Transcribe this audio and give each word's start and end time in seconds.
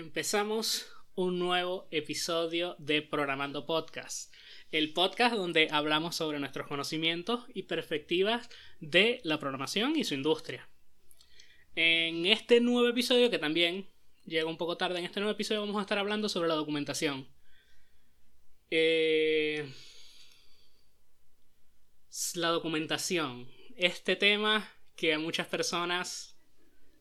empezamos 0.00 0.90
un 1.14 1.38
nuevo 1.38 1.86
episodio 1.90 2.74
de 2.78 3.02
Programando 3.02 3.66
Podcast, 3.66 4.34
el 4.72 4.94
podcast 4.94 5.36
donde 5.36 5.68
hablamos 5.70 6.16
sobre 6.16 6.38
nuestros 6.38 6.66
conocimientos 6.66 7.44
y 7.52 7.64
perspectivas 7.64 8.48
de 8.80 9.20
la 9.24 9.38
programación 9.38 9.96
y 9.96 10.04
su 10.04 10.14
industria. 10.14 10.66
En 11.76 12.24
este 12.24 12.62
nuevo 12.62 12.88
episodio, 12.88 13.30
que 13.30 13.38
también 13.38 13.90
llega 14.24 14.48
un 14.48 14.56
poco 14.56 14.78
tarde, 14.78 15.00
en 15.00 15.04
este 15.04 15.20
nuevo 15.20 15.34
episodio 15.34 15.60
vamos 15.60 15.76
a 15.76 15.82
estar 15.82 15.98
hablando 15.98 16.30
sobre 16.30 16.48
la 16.48 16.54
documentación. 16.54 17.28
Eh, 18.70 19.70
la 22.36 22.48
documentación. 22.48 23.50
Este 23.76 24.16
tema 24.16 24.66
que 24.96 25.12
a 25.12 25.18
muchas 25.18 25.46
personas 25.46 26.38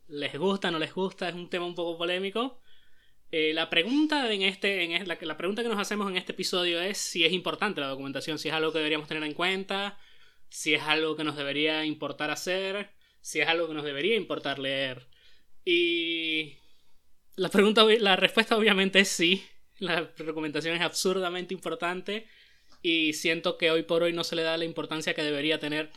les 0.10 0.38
gusta, 0.38 0.70
no 0.70 0.80
les 0.80 0.94
gusta, 0.94 1.30
es 1.30 1.36
un 1.36 1.50
tema 1.50 1.66
un 1.66 1.76
poco 1.76 1.98
polémico. 1.98 2.60
Eh, 3.32 3.54
la, 3.54 3.70
pregunta 3.70 4.32
en 4.32 4.42
este, 4.42 4.84
en 4.84 5.08
la, 5.08 5.18
la, 5.22 5.38
pregunta 5.38 5.62
que 5.62 5.70
nos 5.70 5.80
hacemos 5.80 6.10
en 6.10 6.18
este 6.18 6.32
episodio 6.32 6.82
es 6.82 6.98
si 6.98 7.26
es 7.26 7.32
importante 7.32 7.80
la 7.80 7.88
documentación, 7.88 8.40
si 8.40 8.48
es 8.48 8.54
algo 8.54 8.72
que 8.72 8.80
deberíamos 8.80 9.08
tener 9.08 9.24
en 9.24 9.34
cuenta, 9.34 10.00
si 10.50 10.74
es 10.74 10.82
algo 10.82 11.16
que 11.16 11.24
nos 11.24 11.36
debería 11.36 11.86
importar 11.86 12.32
hacer, 12.32 12.90
si 13.22 13.40
es 13.40 13.48
algo 13.48 13.68
que 13.68 13.74
nos 13.76 13.84
debería 13.84 14.16
importar 14.16 14.58
leer. 14.60 15.08
Y 15.64 16.56
la, 17.36 17.50
pregunta, 17.50 17.84
la 17.84 18.16
respuesta 18.16 18.58
obviamente 18.58 19.00
es 19.00 19.10
sí. 19.10 19.46
La 19.78 20.12
documentación 20.18 20.76
es 20.76 20.82
absurdamente 20.82 21.54
importante 21.54 22.28
y 22.82 23.14
siento 23.14 23.58
que 23.58 23.72
hoy 23.72 23.84
por 23.84 24.04
hoy 24.04 24.12
no 24.12 24.24
se 24.24 24.36
le 24.36 24.42
da 24.44 24.58
la 24.58 24.66
importancia 24.66 25.14
que 25.14 25.24
debería 25.24 25.60
tener 25.60 25.92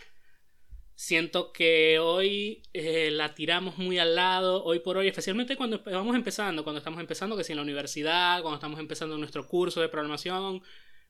Siento 0.95 1.53
que 1.53 1.99
hoy 1.99 2.63
eh, 2.73 3.11
la 3.11 3.35
tiramos 3.35 3.79
muy 3.79 3.99
al 3.99 4.15
lado, 4.15 4.63
hoy 4.65 4.79
por 4.81 4.97
hoy, 4.97 5.09
especialmente 5.09 5.57
cuando 5.57 5.83
vamos 5.85 6.15
empezando, 6.15 6.63
cuando 6.65 6.79
estamos 6.79 7.01
empezando, 7.01 7.37
que 7.37 7.45
si 7.45 7.53
en 7.53 7.57
la 7.57 7.63
universidad, 7.63 8.43
cuando 8.43 8.57
estamos 8.57 8.79
empezando 8.79 9.19
nuestro 9.19 9.47
curso 9.49 9.81
de 9.81 9.89
programación, 9.89 10.63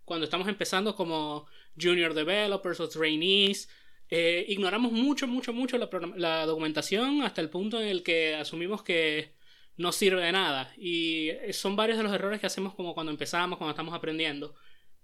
cuando 0.04 0.24
estamos 0.24 0.48
empezando 0.48 0.94
como 0.94 1.46
junior 1.80 2.14
developers 2.14 2.80
o 2.80 2.88
trainees, 2.88 3.68
eh, 4.08 4.44
ignoramos 4.48 4.92
mucho, 4.92 5.26
mucho, 5.26 5.52
mucho 5.52 5.78
la, 5.78 5.88
la, 6.16 6.46
documentación 6.46 7.22
hasta 7.22 7.40
el 7.40 7.50
punto 7.50 7.80
en 7.80 7.88
el 7.88 8.02
que 8.02 8.34
asumimos 8.34 8.82
que 8.82 9.34
no 9.76 9.92
sirve 9.92 10.22
de 10.22 10.32
nada. 10.32 10.72
Y 10.76 11.30
son 11.52 11.76
varios 11.76 11.98
de 11.98 12.04
los 12.04 12.12
errores 12.12 12.40
que 12.40 12.46
hacemos 12.46 12.74
como 12.74 12.94
cuando 12.94 13.12
empezamos, 13.12 13.58
cuando 13.58 13.70
estamos 13.72 13.94
aprendiendo. 13.94 14.54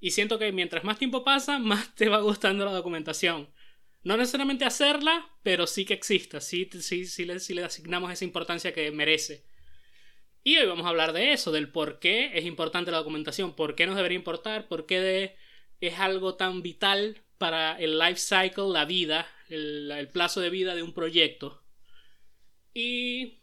Y 0.00 0.10
siento 0.12 0.38
que 0.38 0.52
mientras 0.52 0.84
más 0.84 0.98
tiempo 0.98 1.24
pasa, 1.24 1.58
más 1.58 1.94
te 1.94 2.08
va 2.08 2.20
gustando 2.20 2.64
la 2.64 2.72
documentación. 2.72 3.48
No 4.08 4.16
necesariamente 4.16 4.64
hacerla, 4.64 5.28
pero 5.42 5.66
sí 5.66 5.84
que 5.84 5.92
exista, 5.92 6.40
sí, 6.40 6.66
sí, 6.80 7.04
sí, 7.04 7.26
le, 7.26 7.36
le 7.36 7.64
asignamos 7.64 8.10
esa 8.10 8.24
importancia 8.24 8.72
que 8.72 8.90
merece. 8.90 9.44
Y 10.42 10.56
hoy 10.56 10.66
vamos 10.66 10.86
a 10.86 10.88
hablar 10.88 11.12
de 11.12 11.34
eso, 11.34 11.52
del 11.52 11.70
por 11.70 11.98
qué 11.98 12.30
es 12.32 12.46
importante 12.46 12.90
la 12.90 12.96
documentación, 12.96 13.54
por 13.54 13.74
qué 13.74 13.86
nos 13.86 13.96
debería 13.96 14.16
importar, 14.16 14.66
por 14.66 14.86
qué 14.86 15.36
es 15.82 15.98
algo 15.98 16.36
tan 16.36 16.62
vital 16.62 17.20
para 17.36 17.78
el 17.78 17.98
life 17.98 18.16
cycle, 18.16 18.70
la 18.72 18.86
vida, 18.86 19.28
el, 19.50 20.08
plazo 20.10 20.40
de 20.40 20.48
vida 20.48 20.74
de 20.74 20.82
un 20.82 20.94
proyecto. 20.94 21.62
Y 22.72 23.40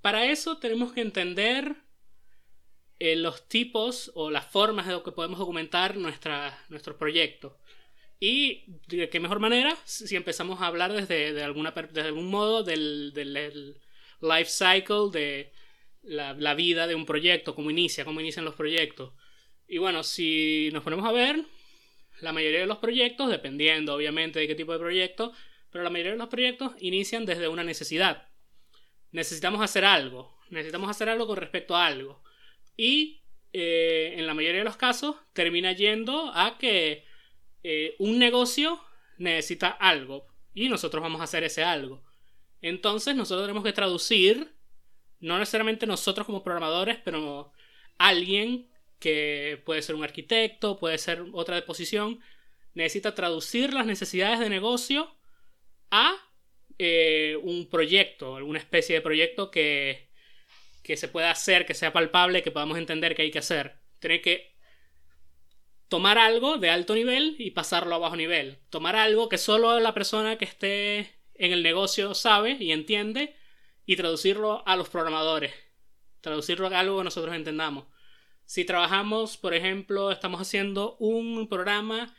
para 0.00 0.24
eso 0.24 0.56
tenemos 0.56 0.94
que 0.94 1.02
entender 1.02 1.76
eh, 3.00 3.16
los 3.16 3.46
tipos 3.48 4.12
o 4.14 4.30
las 4.30 4.46
formas 4.46 4.86
de 4.86 4.94
lo 4.94 5.02
que 5.02 5.12
podemos 5.12 5.38
documentar 5.38 5.98
nuestra, 5.98 6.58
nuestro 6.70 6.96
proyecto. 6.96 7.59
Y 8.20 8.64
de 8.86 9.08
qué 9.08 9.18
mejor 9.18 9.40
manera 9.40 9.74
si 9.84 10.14
empezamos 10.14 10.60
a 10.60 10.66
hablar 10.66 10.92
desde, 10.92 11.32
de 11.32 11.42
alguna, 11.42 11.70
desde 11.70 12.08
algún 12.08 12.30
modo 12.30 12.62
del, 12.62 13.12
del 13.14 13.80
life 14.20 14.50
cycle, 14.50 15.10
de 15.10 15.52
la, 16.02 16.34
la, 16.34 16.54
vida 16.54 16.86
de 16.86 16.94
un 16.94 17.06
proyecto, 17.06 17.54
cómo 17.54 17.70
inicia, 17.70 18.04
cómo 18.04 18.20
inician 18.20 18.44
los 18.44 18.54
proyectos. 18.54 19.14
Y 19.66 19.78
bueno, 19.78 20.02
si 20.02 20.68
nos 20.72 20.82
ponemos 20.82 21.06
a 21.06 21.12
ver, 21.12 21.44
la 22.20 22.32
mayoría 22.32 22.60
de 22.60 22.66
los 22.66 22.78
proyectos, 22.78 23.30
dependiendo 23.30 23.94
obviamente 23.94 24.38
de 24.38 24.46
qué 24.46 24.54
tipo 24.54 24.72
de 24.72 24.78
proyecto, 24.78 25.32
pero 25.70 25.84
la 25.84 25.90
mayoría 25.90 26.12
de 26.12 26.18
los 26.18 26.28
proyectos 26.28 26.72
inician 26.80 27.24
desde 27.24 27.48
una 27.48 27.64
necesidad. 27.64 28.28
Necesitamos 29.12 29.62
hacer 29.62 29.84
algo, 29.84 30.36
necesitamos 30.50 30.90
hacer 30.90 31.08
algo 31.08 31.26
con 31.26 31.36
respecto 31.36 31.74
a 31.74 31.86
algo. 31.86 32.22
Y 32.76 33.22
eh, 33.52 34.14
en 34.16 34.26
la 34.26 34.34
mayoría 34.34 34.58
de 34.58 34.64
los 34.64 34.76
casos 34.76 35.16
termina 35.32 35.72
yendo 35.72 36.30
a 36.34 36.58
que 36.58 37.04
eh, 37.62 37.94
un 37.98 38.18
negocio 38.18 38.80
necesita 39.18 39.68
algo 39.68 40.26
y 40.54 40.68
nosotros 40.68 41.02
vamos 41.02 41.20
a 41.20 41.24
hacer 41.24 41.44
ese 41.44 41.62
algo. 41.62 42.02
Entonces 42.62 43.14
nosotros 43.14 43.46
tenemos 43.46 43.64
que 43.64 43.72
traducir, 43.72 44.52
no 45.20 45.38
necesariamente 45.38 45.86
nosotros 45.86 46.26
como 46.26 46.42
programadores, 46.42 46.98
pero 47.04 47.52
alguien 47.98 48.68
que 48.98 49.62
puede 49.64 49.82
ser 49.82 49.94
un 49.94 50.04
arquitecto, 50.04 50.78
puede 50.78 50.98
ser 50.98 51.24
otra 51.32 51.56
de 51.56 51.62
posición, 51.62 52.20
necesita 52.74 53.14
traducir 53.14 53.72
las 53.72 53.86
necesidades 53.86 54.38
de 54.38 54.50
negocio 54.50 55.14
a 55.90 56.14
eh, 56.78 57.38
un 57.42 57.68
proyecto, 57.68 58.36
alguna 58.36 58.58
especie 58.58 58.94
de 58.94 59.00
proyecto 59.00 59.50
que, 59.50 60.08
que 60.82 60.96
se 60.96 61.08
pueda 61.08 61.30
hacer, 61.30 61.66
que 61.66 61.74
sea 61.74 61.92
palpable, 61.92 62.42
que 62.42 62.50
podamos 62.50 62.78
entender 62.78 63.14
que 63.14 63.22
hay 63.22 63.30
que 63.30 63.38
hacer. 63.38 63.76
Tiene 63.98 64.20
que 64.20 64.49
tomar 65.90 66.18
algo 66.18 66.56
de 66.56 66.70
alto 66.70 66.94
nivel 66.94 67.34
y 67.38 67.50
pasarlo 67.50 67.96
a 67.96 67.98
bajo 67.98 68.14
nivel. 68.14 68.60
Tomar 68.70 68.94
algo 68.94 69.28
que 69.28 69.38
solo 69.38 69.78
la 69.80 69.92
persona 69.92 70.38
que 70.38 70.44
esté 70.44 71.18
en 71.34 71.52
el 71.52 71.64
negocio 71.64 72.14
sabe 72.14 72.56
y 72.60 72.70
entiende 72.70 73.36
y 73.84 73.96
traducirlo 73.96 74.62
a 74.66 74.76
los 74.76 74.88
programadores. 74.88 75.52
Traducirlo 76.20 76.68
a 76.68 76.78
algo 76.78 76.98
que 76.98 77.04
nosotros 77.04 77.34
entendamos. 77.34 77.86
Si 78.46 78.64
trabajamos, 78.64 79.36
por 79.36 79.52
ejemplo, 79.52 80.12
estamos 80.12 80.40
haciendo 80.40 80.96
un 81.00 81.48
programa 81.48 82.14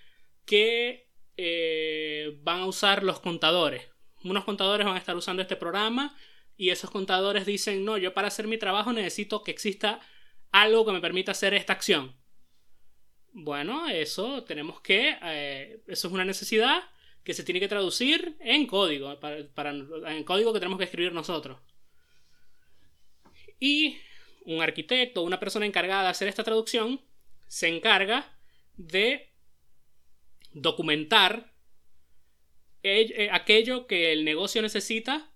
que 0.46 1.10
eh, 1.38 2.38
van 2.44 2.60
a 2.60 2.66
usar 2.66 3.04
los 3.04 3.22
contadores. 3.22 3.88
Unos 4.26 4.44
contadores 4.44 4.86
van 4.86 4.96
a 4.96 5.00
estar 5.00 5.16
usando 5.16 5.42
este 5.42 5.56
programa 5.56 6.18
y 6.58 6.72
esos 6.72 6.92
contadores 6.92 7.46
dicen, 7.46 7.86
no, 7.86 7.98
yo 7.98 8.14
para 8.14 8.28
hacer 8.28 8.48
mi 8.48 8.58
trabajo 8.58 8.92
necesito 8.92 9.46
que 9.46 9.52
exista 9.52 10.02
algo 10.52 10.86
que 10.86 10.92
me 10.92 11.00
permita 11.00 11.32
hacer 11.32 11.54
esta 11.54 11.72
acción. 11.72 12.21
Bueno, 13.34 13.88
eso 13.88 14.44
tenemos 14.44 14.82
que. 14.82 15.18
Eh, 15.24 15.82
eso 15.88 16.08
es 16.08 16.14
una 16.14 16.26
necesidad 16.26 16.84
que 17.24 17.34
se 17.34 17.44
tiene 17.44 17.60
que 17.60 17.68
traducir 17.68 18.36
en 18.40 18.66
código, 18.66 19.20
para, 19.20 19.70
en 19.70 20.24
código 20.24 20.54
que 20.54 20.60
tenemos 20.60 20.80
que 20.80 20.86
escribir 20.86 21.14
nosotros. 21.14 21.60
Y 23.60 23.98
un 24.46 24.62
arquitecto, 24.62 25.22
una 25.22 25.40
persona 25.40 25.66
encargada 25.66 26.04
de 26.04 26.10
hacer 26.10 26.28
esta 26.28 26.44
traducción, 26.44 27.00
se 27.48 27.68
encarga 27.68 28.36
de 28.76 29.30
documentar 30.52 31.54
eh, 32.84 33.30
aquello 33.32 33.86
que 33.86 34.12
el 34.12 34.26
negocio 34.26 34.62
necesita 34.62 35.30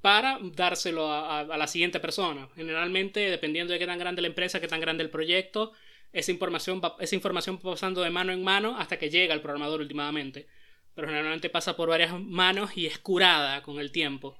para 0.00 0.40
dárselo 0.42 1.06
a, 1.12 1.40
a, 1.40 1.56
la 1.56 1.66
siguiente 1.68 2.00
persona. 2.00 2.48
Generalmente, 2.56 3.20
dependiendo 3.30 3.72
de 3.72 3.78
qué 3.78 3.86
tan 3.86 4.00
grande 4.00 4.20
la 4.20 4.28
empresa, 4.28 4.60
qué 4.60 4.66
tan 4.66 4.80
grande 4.80 5.04
el 5.04 5.10
proyecto, 5.10 5.72
esa 6.12 6.30
información, 6.30 6.80
va, 6.84 6.96
esa 7.00 7.14
información 7.14 7.58
pasando 7.58 8.02
de 8.02 8.10
mano 8.10 8.32
en 8.32 8.44
mano 8.44 8.76
hasta 8.78 8.98
que 8.98 9.10
llega 9.10 9.34
al 9.34 9.40
programador 9.40 9.80
últimamente. 9.80 10.46
Pero 10.94 11.08
generalmente 11.08 11.48
pasa 11.48 11.74
por 11.74 11.88
varias 11.88 12.18
manos 12.20 12.76
y 12.76 12.86
es 12.86 12.98
curada 12.98 13.62
con 13.62 13.80
el 13.80 13.92
tiempo. 13.92 14.38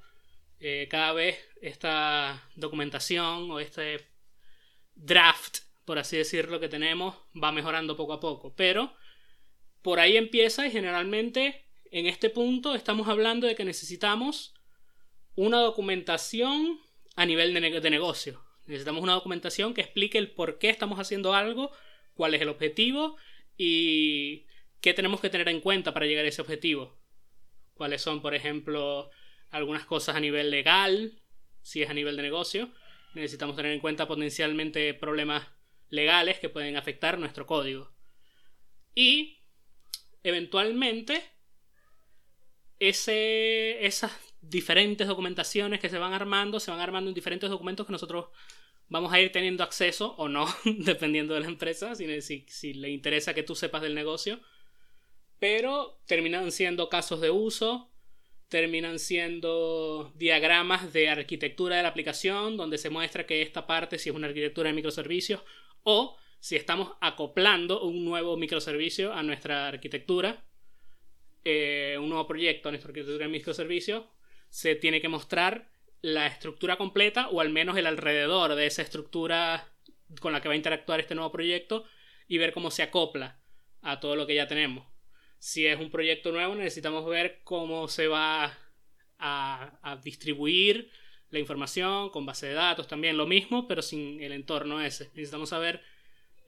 Eh, 0.61 0.87
cada 0.91 1.13
vez 1.13 1.39
esta 1.61 2.49
documentación 2.57 3.51
o 3.51 3.59
este 3.59 4.07
draft, 4.95 5.61
por 5.85 5.99
así 5.99 6.17
decirlo, 6.17 6.61
que 6.61 6.69
tenemos 6.69 7.17
va 7.43 7.53
mejorando 7.53 7.97
poco 7.97 8.13
a 8.13 8.21
poco. 8.21 8.55
Pero 8.55 8.95
por 9.81 9.99
ahí 9.99 10.17
empieza 10.17 10.67
y 10.67 10.71
generalmente 10.71 11.65
en 11.91 12.07
este 12.07 12.29
punto 12.29 12.75
estamos 12.75 13.09
hablando 13.09 13.47
de 13.47 13.55
que 13.55 13.65
necesitamos 13.65 14.55
una 15.35 15.59
documentación 15.59 16.79
a 17.17 17.25
nivel 17.25 17.55
de, 17.55 17.81
de 17.81 17.91
negocio. 17.91 18.45
Necesitamos 18.67 19.03
una 19.03 19.15
documentación 19.15 19.75
que 19.75 19.81
explique 19.81 20.19
el 20.19 20.31
por 20.31 20.59
qué 20.59 20.71
estamos 20.71 20.99
haciendo 20.99 21.35
algo, 21.35 21.73
cuál 22.15 22.35
es 22.35 22.43
el 22.43 22.49
objetivo 22.49 23.17
y 23.57 24.47
qué 24.81 24.95
tenemos 24.95 25.21
que 25.21 25.31
tener 25.31 25.49
en 25.49 25.61
cuenta 25.61 25.93
para 25.93 26.07
llegar 26.07 26.25
a 26.25 26.29
ese 26.29 26.43
objetivo. 26.43 26.99
Cuáles 27.75 28.03
son, 28.03 28.23
por 28.23 28.35
ejemplo, 28.35 29.11
algunas 29.51 29.85
cosas 29.85 30.17
a 30.17 30.21
nivel 30.21 30.51
legal, 30.51 31.21
si 31.63 31.83
es 31.83 31.91
a 31.91 31.95
nivel 31.95 32.17
de 32.17 32.23
negocio. 32.23 32.71
Necesitamos 33.15 33.57
tener 33.57 33.73
en 33.73 33.81
cuenta 33.81 34.07
potencialmente 34.07 34.95
problemas 34.95 35.47
legales 35.89 36.39
que 36.39 36.49
pueden 36.49 36.77
afectar 36.77 37.19
nuestro 37.19 37.47
código. 37.47 37.93
Y, 38.95 39.39
eventualmente, 40.23 41.23
ese, 42.79 43.85
esas 43.85 44.13
diferentes 44.41 45.07
documentaciones 45.07 45.81
que 45.81 45.89
se 45.89 45.99
van 45.99 46.13
armando, 46.13 46.61
se 46.61 46.71
van 46.71 46.81
armando 46.81 47.11
en 47.11 47.15
diferentes 47.15 47.49
documentos 47.49 47.87
que 47.87 47.93
nosotros 47.93 48.27
vamos 48.89 49.13
a 49.13 49.21
ir 49.21 49.33
teniendo 49.33 49.63
acceso 49.63 50.15
o 50.19 50.29
no, 50.29 50.47
dependiendo 50.65 51.35
de 51.35 51.41
la 51.41 51.47
empresa, 51.47 51.95
si, 51.95 52.75
le 52.75 52.91
interesa 52.91 53.35
que 53.35 53.43
tú 53.43 53.55
sepas 53.55 53.83
del 53.83 53.95
negocio. 53.95 54.41
Pero 55.39 56.01
terminan 56.07 56.53
siendo 56.53 56.89
casos 56.89 57.21
de 57.21 57.31
uso, 57.31 57.91
terminan 58.49 58.99
siendo 58.99 60.13
diagramas 60.15 60.93
de 60.93 61.09
arquitectura 61.09 61.77
de 61.77 61.83
la 61.83 61.89
aplicación, 61.89 62.57
donde 62.57 62.79
se 62.79 62.91
muestra 62.91 63.27
que 63.27 63.43
esta 63.43 63.67
parte 63.67 63.99
si 63.99 64.11
es 64.11 64.15
una 64.15 64.29
arquitectura 64.29 64.69
de 64.69 64.75
microservicios 64.75 65.41
o 65.83 66.17
si 66.39 66.57
estamos 66.57 66.93
acoplando 67.01 67.83
un 67.83 68.05
nuevo 68.05 68.37
microservicio 68.37 69.13
a 69.13 69.23
nuestra 69.23 69.69
arquitectura, 69.69 70.45
eh, 71.45 71.97
un 71.99 72.09
nuevo 72.09 72.27
proyecto 72.27 72.69
a 72.69 72.73
nuestra 72.73 72.91
arquitectura 72.91 73.27
de 73.27 73.33
microservicios, 73.33 74.05
se 74.49 74.75
tiene 74.77 75.01
que 75.01 75.09
mostrar 75.09 75.72
la 76.03 76.27
estructura 76.27 76.77
completa 76.77 77.29
o 77.29 77.41
al 77.41 77.51
menos 77.51 77.77
el 77.79 77.87
alrededor 77.87 78.55
de 78.57 78.67
esa 78.67 78.83
estructura 78.83 79.73
con 80.21 80.33
la 80.33 80.41
que 80.41 80.49
va 80.49 80.55
a 80.55 80.57
interactuar 80.57 81.01
este 81.01 81.15
nuevo 81.15 81.33
proyecto 81.33 81.85
y 82.29 82.39
ver 82.39 82.53
cómo 82.53 82.71
se 82.71 82.83
acopla 82.83 83.41
a 83.81 84.01
todo 84.01 84.17
lo 84.17 84.27
que 84.27 84.35
ya 84.35 84.47
tenemos. 84.47 84.87
Si 85.39 85.67
es 85.67 85.79
un 85.79 85.91
proyecto 85.91 86.33
nuevo, 86.33 86.55
necesitamos 86.55 87.07
ver 87.07 87.41
cómo 87.45 87.89
se 87.89 88.09
va 88.09 88.59
a, 89.19 90.01
distribuir 90.03 90.91
la 91.31 91.39
información 91.39 92.11
con 92.11 92.27
base 92.27 92.47
de 92.49 92.55
datos 92.55 92.89
también, 92.89 93.17
lo 93.17 93.27
mismo, 93.27 93.67
pero 93.67 93.81
sin 93.81 94.21
el 94.23 94.33
entorno 94.33 94.81
ese. 94.81 95.07
Necesitamos 95.15 95.49
saber 95.49 95.83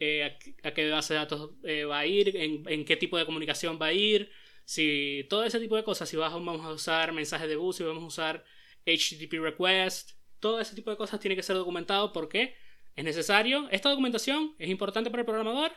eh, 0.00 0.36
a, 0.62 0.72
qué 0.72 0.90
base 0.90 1.14
de 1.14 1.20
datos 1.20 1.50
eh, 1.62 1.84
va 1.84 2.00
a 2.00 2.06
ir, 2.06 2.36
en, 2.36 2.84
qué 2.84 2.96
tipo 2.96 3.16
de 3.16 3.24
comunicación 3.26 3.78
va 3.80 3.86
a 3.86 3.92
ir, 3.92 4.30
si 4.64 5.26
todo 5.28 5.44
ese 5.44 5.60
tipo 5.60 5.76
de 5.76 5.84
cosas, 5.84 6.08
si 6.08 6.16
vamos 6.16 6.64
a 6.64 6.70
usar 6.72 7.12
mensajes 7.12 7.48
de 7.48 7.56
bus, 7.56 7.76
si 7.76 7.84
vamos 7.84 8.02
a 8.02 8.06
usar 8.06 8.44
HTTP 8.86 9.40
request, 9.40 10.12
todo 10.40 10.60
ese 10.60 10.74
tipo 10.74 10.90
de 10.90 10.96
cosas 10.96 11.20
tiene 11.20 11.36
que 11.36 11.42
ser 11.42 11.56
documentado 11.56 12.12
porque 12.12 12.54
es 12.96 13.04
necesario. 13.04 13.68
Esta 13.70 13.88
documentación 13.90 14.54
es 14.58 14.68
importante 14.68 15.10
para 15.10 15.22
el 15.22 15.26
programador, 15.26 15.72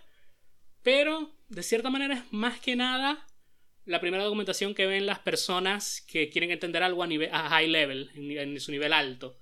pero 0.83 1.31
de 1.47 1.63
cierta 1.63 1.89
manera 1.89 2.15
es 2.15 2.33
más 2.33 2.59
que 2.59 2.75
nada 2.75 3.25
la 3.85 4.01
primera 4.01 4.23
documentación 4.23 4.75
que 4.75 4.85
ven 4.85 5.05
las 5.05 5.19
personas 5.19 6.01
que 6.01 6.29
quieren 6.29 6.51
entender 6.51 6.83
algo 6.83 7.03
a, 7.03 7.07
nivel, 7.07 7.29
a 7.31 7.49
high 7.49 7.67
level, 7.67 8.11
en, 8.15 8.59
su 8.59 8.71
nivel 8.71 8.91
alto. 8.91 9.39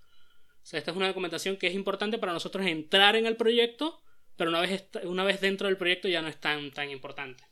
O 0.62 0.66
sea, 0.66 0.78
esta 0.78 0.92
es 0.92 0.98
una 0.98 1.08
documentación 1.08 1.58
que 1.58 1.68
es 1.68 1.74
importante 1.74 2.20
para 2.20 2.34
nosotros 2.34 2.66
entrar 2.66 3.16
en 3.16 3.26
el 3.26 3.36
proyecto, 3.36 4.02
pero 4.36 4.52
una 4.52 4.62
vez, 4.62 4.88
una 5.04 5.24
vez 5.24 5.42
dentro 5.42 5.68
del 5.68 5.78
proyecto 5.78 6.08
ya 6.08 6.22
no 6.22 6.28
es 6.28 6.40
tan, 6.40 6.72
tan 6.72 6.92
importante. 6.92 7.44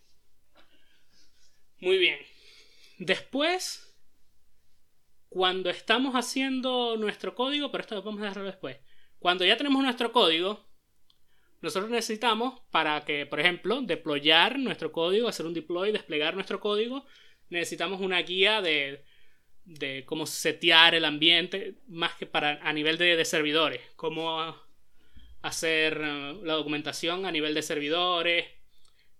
Muy 1.79 1.97
bien. 1.97 2.19
Después, 2.99 3.92
cuando 5.33 5.71
estamos 5.71 6.13
haciendo 6.13 6.95
nuestro 6.95 7.33
código, 7.33 7.71
pero 7.71 7.81
esto 7.81 7.95
lo 7.95 8.03
vamos 8.03 8.21
a 8.21 8.25
dejarlo 8.25 8.45
después. 8.45 8.77
Cuando 9.17 9.43
ya 9.43 9.57
tenemos 9.57 9.81
nuestro 9.81 10.11
código, 10.11 10.63
nosotros 11.59 11.89
necesitamos 11.89 12.61
para 12.69 13.03
que, 13.03 13.25
por 13.25 13.39
ejemplo, 13.39 13.81
deployar 13.81 14.59
nuestro 14.59 14.91
código, 14.91 15.27
hacer 15.27 15.47
un 15.47 15.55
deploy, 15.55 15.91
desplegar 15.91 16.35
nuestro 16.35 16.59
código, 16.59 17.03
necesitamos 17.49 17.99
una 17.99 18.21
guía 18.21 18.61
de, 18.61 19.03
de 19.65 20.03
cómo 20.05 20.27
setear 20.27 20.93
el 20.93 21.03
ambiente, 21.03 21.79
más 21.87 22.13
que 22.13 22.27
para 22.27 22.59
a 22.61 22.71
nivel 22.71 22.99
de, 22.99 23.25
servidores, 23.25 23.81
cómo 23.95 24.55
hacer 25.41 25.99
eh, 25.99 26.37
la 26.43 26.53
documentación 26.53 27.25
a 27.25 27.31
nivel 27.31 27.55
de 27.55 27.63
servidores, 27.63 28.45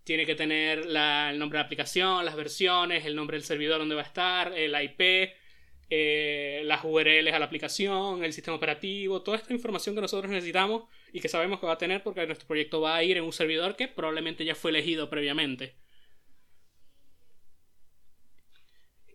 tiene 0.04 0.28
que 0.28 0.36
tener 0.36 0.80
el 0.80 1.40
nombre 1.40 1.58
de 1.58 1.64
la 1.64 1.66
aplicación, 1.66 2.24
las 2.24 2.36
versiones, 2.36 3.04
el 3.04 3.16
nombre 3.16 3.36
del 3.36 3.46
servidor 3.46 3.80
donde 3.80 3.96
va 3.96 4.02
a 4.02 4.06
estar, 4.06 4.54
el 4.54 4.76
IP, 4.80 5.34
eh, 5.90 6.62
las 6.66 6.84
URLs 6.84 7.34
a 7.34 7.40
la 7.40 7.46
aplicación, 7.46 8.24
el 8.24 8.34
sistema 8.34 8.58
operativo, 8.58 9.22
toda 9.22 9.38
esta 9.38 9.54
información 9.54 9.96
que 9.96 10.02
nosotros 10.02 10.32
necesitamos 10.32 10.84
y 11.12 11.20
que 11.20 11.30
sabemos 11.30 11.60
que 11.60 11.66
va 11.66 11.74
a 11.74 11.78
tener 11.78 12.04
porque 12.04 12.26
nuestro 12.26 12.48
proyecto 12.48 12.82
va 12.82 12.96
a 12.96 13.04
ir 13.04 13.18
en 13.18 13.24
un 13.24 13.34
servidor 13.34 13.76
que 13.76 13.88
probablemente 13.88 14.46
ya 14.46 14.56
fue 14.56 14.72
elegido 14.72 15.10
previamente. 15.10 15.76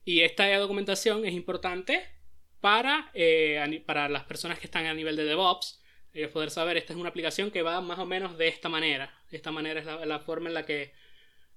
Y 0.05 0.21
esta 0.21 0.57
documentación 0.57 1.27
es 1.27 1.35
importante 1.35 2.03
para, 2.61 3.11
eh, 3.15 3.83
para 3.87 4.09
las 4.09 4.25
personas 4.25 4.59
que 4.59 4.67
están 4.67 4.87
a 4.87 4.95
nivel 4.95 5.17
de 5.17 5.25
DevOps, 5.25 5.83
ellos 6.13 6.31
poder 6.31 6.51
saber, 6.51 6.77
esta 6.77 6.93
es 6.93 6.99
una 6.99 7.11
aplicación 7.11 7.51
que 7.51 7.63
va 7.63 7.81
más 7.81 7.99
o 7.99 8.07
menos 8.07 8.39
de 8.39 8.49
esta 8.49 8.69
manera. 8.69 9.15
Esta 9.31 9.53
manera 9.53 9.81
es 9.81 9.87
la, 9.87 10.19
forma 10.21 10.49
en 10.49 10.55
la 10.55 10.65
que 10.65 10.93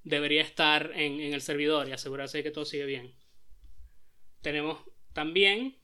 debería 0.04 0.42
estar 0.42 0.92
en, 0.96 1.20
el 1.20 1.42
servidor 1.42 1.88
y 1.88 1.94
asegurarse 1.94 2.40
de 2.40 2.44
que 2.44 2.52
todo 2.52 2.66
sigue 2.66 2.86
bien. 2.86 3.16
Tenemos 4.42 4.80
también 5.14 5.78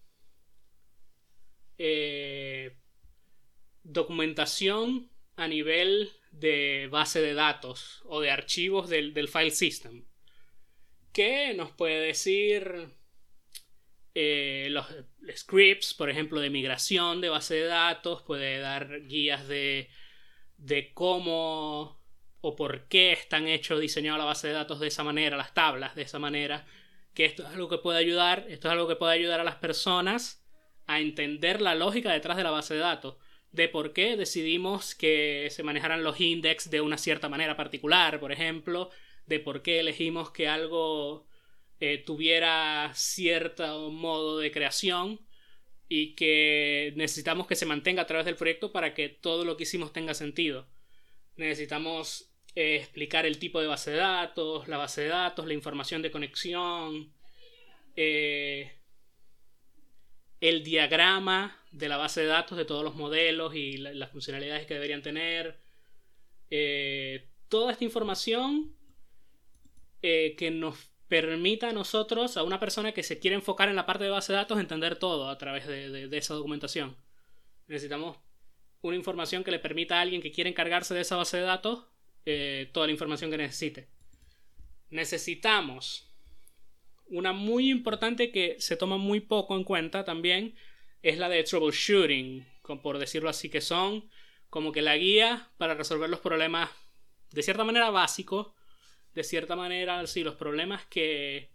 eh, 1.77 2.75
documentación 3.83 5.09
a 5.35 5.47
nivel 5.47 6.11
de 6.31 6.87
base 6.91 7.21
de 7.21 7.33
datos 7.33 8.01
o 8.05 8.21
de 8.21 8.31
archivos 8.31 8.89
del, 8.89 9.27
file 9.27 9.51
system. 9.51 10.05
Que 11.13 11.53
nos 11.53 11.71
puede 11.71 11.99
decir 11.99 12.89
eh, 14.13 14.67
los 14.71 14.85
scripts, 15.35 15.93
por 15.93 16.09
ejemplo, 16.09 16.39
de 16.39 16.49
migración 16.49 17.21
de 17.21 17.29
base 17.29 17.55
de 17.55 17.65
datos, 17.65 18.23
puede 18.23 18.59
dar 18.59 19.01
guías 19.07 19.47
de, 19.47 19.89
de 20.57 20.93
cómo 20.93 22.01
o 22.41 22.55
por 22.55 22.87
qué 22.87 23.11
están 23.13 23.47
hechos, 23.47 23.79
diseñados 23.79 24.19
la 24.19 24.25
base 24.25 24.47
de 24.47 24.53
datos 24.53 24.79
de 24.79 24.87
esa 24.87 25.03
manera, 25.03 25.37
las 25.37 25.53
tablas 25.53 25.95
de 25.95 26.03
esa 26.03 26.19
manera, 26.19 26.65
que 27.17 27.25
esto 27.25 27.41
es 27.41 27.49
algo 27.49 27.67
que 27.67 27.79
puede 27.79 27.97
ayudar, 27.97 28.45
esto 28.47 28.67
es 28.67 28.71
algo 28.73 28.87
que 28.87 28.95
puede 28.95 29.13
ayudar 29.13 29.39
a 29.39 29.43
las 29.43 29.55
personas 29.55 30.45
a 30.85 30.99
entender 30.99 31.61
la 31.61 31.73
lógica 31.73 32.13
detrás 32.13 32.37
de 32.37 32.43
la 32.43 32.51
base 32.51 32.75
de 32.75 32.81
datos, 32.81 33.15
de 33.51 33.67
por 33.67 33.91
qué 33.91 34.15
decidimos 34.15 34.93
que 34.93 35.47
se 35.49 35.63
manejaran 35.63 36.03
los 36.03 36.21
index 36.21 36.69
de 36.69 36.79
una 36.79 36.99
cierta 36.99 37.27
manera 37.27 37.57
particular, 37.57 38.19
por 38.19 38.31
ejemplo, 38.31 38.91
de 39.25 39.39
por 39.39 39.63
qué 39.63 39.79
elegimos 39.79 40.29
que 40.29 40.47
algo 40.47 41.25
eh, 41.79 42.03
tuviera 42.05 42.91
cierto 42.93 43.89
modo 43.89 44.37
de 44.37 44.51
creación 44.51 45.19
y 45.89 46.13
que 46.13 46.93
necesitamos 46.97 47.47
que 47.47 47.55
se 47.55 47.65
mantenga 47.65 48.03
a 48.03 48.07
través 48.07 48.27
del 48.27 48.35
proyecto 48.35 48.71
para 48.71 48.93
que 48.93 49.09
todo 49.09 49.43
lo 49.43 49.57
que 49.57 49.63
hicimos 49.63 49.91
tenga 49.91 50.13
sentido. 50.13 50.67
Necesitamos 51.35 52.26
eh, 52.57 52.77
explicar 52.77 53.27
el 53.27 53.37
tipo 53.37 53.61
de 53.61 53.67
base 53.67 53.91
de 53.91 53.97
datos, 53.97 54.67
la 54.67 54.77
base 54.77 55.01
de 55.01 55.09
datos, 55.09 55.45
la 55.45 55.53
información 55.53 56.01
de 56.01 56.09
conexión, 56.09 57.13
eh, 57.95 58.71
el 60.41 60.63
diagrama 60.63 61.63
de 61.69 61.87
la 61.87 61.97
base 61.97 62.21
de 62.21 62.25
datos 62.25 62.57
de 62.57 62.65
todos 62.65 62.83
los 62.83 62.95
modelos 62.95 63.53
y 63.53 63.77
las 63.77 64.09
funcionalidades 64.09 64.65
que 64.65 64.73
deberían 64.73 65.03
tener. 65.03 65.59
Eh, 66.49 67.27
toda 67.47 67.73
esta 67.73 67.83
información 67.83 68.75
que 70.01 70.49
nos 70.51 70.89
permita 71.07 71.69
a 71.69 71.73
nosotros, 71.73 72.37
a 72.37 72.43
una 72.43 72.59
persona 72.59 72.91
que 72.91 73.03
se 73.03 73.19
quiere 73.19 73.35
enfocar 73.35 73.69
en 73.69 73.75
la 73.75 73.85
parte 73.85 74.05
de 74.05 74.09
base 74.09 74.33
de 74.33 74.37
datos, 74.37 74.59
entender 74.59 74.95
todo 74.97 75.29
a 75.29 75.37
través 75.37 75.67
de, 75.67 76.07
de 76.07 76.17
esa 76.17 76.33
documentación. 76.33 76.97
Necesitamos 77.67 78.17
una 78.81 78.95
información 78.95 79.43
que 79.43 79.51
le 79.51 79.59
permita 79.59 79.99
a 79.99 80.01
alguien 80.01 80.23
que 80.23 80.31
quiere 80.31 80.49
encargarse 80.49 80.95
de 80.95 81.01
esa 81.01 81.17
base 81.17 81.37
de 81.37 81.43
datos 81.43 81.85
eh, 82.29 82.69
toda 82.73 82.87
la 82.87 82.91
información 82.91 83.31
que 83.31 83.37
necesite. 83.37 83.87
Necesitamos 84.89 86.09
una 87.05 87.31
muy 87.31 87.69
importante 87.69 88.33
que 88.33 88.57
se 88.59 88.75
toma 88.75 88.97
muy 88.97 89.21
poco 89.21 89.55
en 89.55 89.63
cuenta 89.63 90.03
también 90.03 90.53
es 91.01 91.17
la 91.17 91.29
de 91.29 91.41
troubleshooting, 91.45 92.45
por 92.83 92.97
decirlo 92.97 93.29
así, 93.29 93.49
que 93.49 93.61
son 93.61 94.09
como 94.49 94.73
que 94.73 94.81
la 94.81 94.97
guía 94.97 95.49
para 95.57 95.75
resolver 95.75 96.09
los 96.09 96.19
problemas 96.19 96.69
de 97.31 97.43
cierta 97.43 97.63
manera 97.63 97.91
básicos, 97.91 98.47
de 99.13 99.23
cierta 99.23 99.55
manera, 99.55 100.05
sí, 100.05 100.21
los 100.21 100.35
problemas 100.35 100.85
que, 100.87 101.49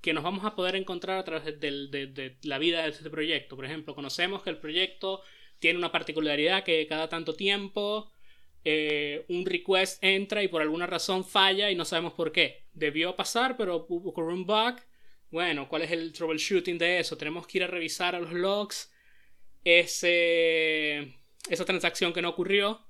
que 0.00 0.12
nos 0.12 0.22
vamos 0.22 0.44
a 0.44 0.54
poder 0.54 0.76
encontrar 0.76 1.18
a 1.18 1.24
través 1.24 1.58
de, 1.58 1.88
de 1.88 2.36
la 2.44 2.58
vida 2.58 2.84
de 2.84 2.90
este 2.90 3.10
proyecto. 3.10 3.56
Por 3.56 3.64
ejemplo, 3.64 3.96
conocemos 3.96 4.44
que 4.44 4.50
el 4.50 4.58
proyecto 4.58 5.22
tiene 5.58 5.80
una 5.80 5.90
particularidad 5.90 6.62
que 6.62 6.86
cada 6.86 7.08
tanto 7.08 7.34
tiempo 7.34 8.12
eh, 8.64 9.26
un 9.28 9.44
request 9.44 10.02
entra 10.02 10.42
y 10.42 10.48
por 10.48 10.62
alguna 10.62 10.86
razón 10.86 11.24
falla 11.24 11.70
y 11.70 11.74
no 11.74 11.84
sabemos 11.84 12.14
por 12.14 12.32
qué. 12.32 12.64
Debió 12.72 13.14
pasar, 13.14 13.56
pero 13.56 13.76
ocurrió 13.76 14.34
un 14.34 14.46
bug. 14.46 14.76
Bueno, 15.30 15.68
¿cuál 15.68 15.82
es 15.82 15.90
el 15.90 16.12
troubleshooting 16.12 16.78
de 16.78 17.00
eso? 17.00 17.16
Tenemos 17.18 17.46
que 17.46 17.58
ir 17.58 17.64
a 17.64 17.68
revisar 17.68 18.14
a 18.14 18.20
los 18.20 18.32
logs 18.32 18.92
ese, 19.64 21.14
esa 21.48 21.64
transacción 21.64 22.12
que 22.12 22.22
no 22.22 22.30
ocurrió 22.30 22.86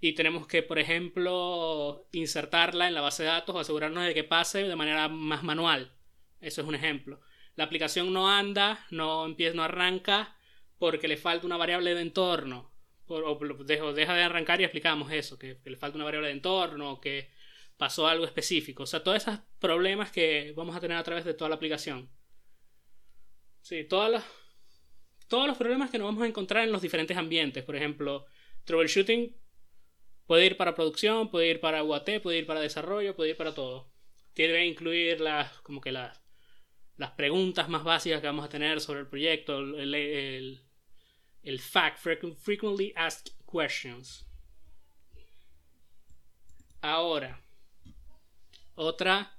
y 0.00 0.14
tenemos 0.14 0.46
que, 0.46 0.62
por 0.62 0.78
ejemplo, 0.78 2.08
insertarla 2.12 2.88
en 2.88 2.94
la 2.94 3.00
base 3.02 3.22
de 3.22 3.28
datos 3.30 3.54
o 3.54 3.58
asegurarnos 3.58 4.04
de 4.04 4.14
que 4.14 4.24
pase 4.24 4.62
de 4.62 4.76
manera 4.76 5.08
más 5.08 5.42
manual. 5.42 5.92
Eso 6.40 6.62
es 6.62 6.66
un 6.66 6.74
ejemplo. 6.74 7.20
La 7.54 7.64
aplicación 7.64 8.12
no 8.12 8.30
anda, 8.30 8.86
no 8.90 9.26
empieza, 9.26 9.54
no 9.54 9.62
arranca 9.62 10.36
porque 10.78 11.06
le 11.06 11.16
falta 11.16 11.46
una 11.46 11.56
variable 11.56 11.94
de 11.94 12.00
entorno 12.00 12.71
o 13.06 13.92
deja 13.92 14.14
de 14.14 14.22
arrancar 14.22 14.60
y 14.60 14.64
explicamos 14.64 15.12
eso, 15.12 15.38
que, 15.38 15.58
le 15.64 15.76
falta 15.76 15.96
una 15.96 16.04
variable 16.04 16.28
de 16.28 16.34
entorno, 16.34 17.00
que 17.00 17.30
pasó 17.76 18.06
algo 18.06 18.24
específico. 18.24 18.84
O 18.84 18.86
sea, 18.86 19.02
todos 19.02 19.18
esos 19.18 19.40
problemas 19.58 20.10
que 20.10 20.52
vamos 20.56 20.76
a 20.76 20.80
tener 20.80 20.96
a 20.96 21.02
través 21.02 21.24
de 21.24 21.34
toda 21.34 21.48
la 21.48 21.56
aplicación. 21.56 22.10
Sí, 23.62 23.84
todas 23.84 24.24
todos 25.28 25.46
los 25.46 25.56
problemas 25.56 25.90
que 25.90 25.96
nos 25.98 26.08
vamos 26.08 26.24
a 26.24 26.26
encontrar 26.26 26.64
en 26.64 26.72
los 26.72 26.82
diferentes 26.82 27.16
ambientes. 27.16 27.64
Por 27.64 27.74
ejemplo, 27.74 28.26
troubleshooting 28.64 29.34
puede 30.26 30.44
ir 30.44 30.56
para 30.58 30.74
producción, 30.74 31.30
puede 31.30 31.48
ir 31.48 31.60
para 31.60 31.82
UAT, 31.82 32.20
puede 32.22 32.38
ir 32.38 32.46
para 32.46 32.60
desarrollo, 32.60 33.16
puede 33.16 33.30
ir 33.30 33.36
para 33.36 33.54
todo. 33.54 33.90
Debe 34.34 34.66
incluir 34.66 35.20
las, 35.22 35.50
como 35.60 35.80
que 35.80 35.90
las, 35.90 36.22
las 36.96 37.12
preguntas 37.12 37.68
más 37.68 37.82
básicas 37.82 38.20
que 38.20 38.26
vamos 38.26 38.44
a 38.44 38.48
tener 38.50 38.80
sobre 38.80 39.00
el 39.00 39.06
proyecto, 39.06 39.58
el, 39.58 40.60
el 41.42 41.60
FAQ, 41.60 41.98
Frequently 42.36 42.92
Asked 42.96 43.32
Questions. 43.50 44.26
Ahora, 46.80 47.40
otra 48.74 49.38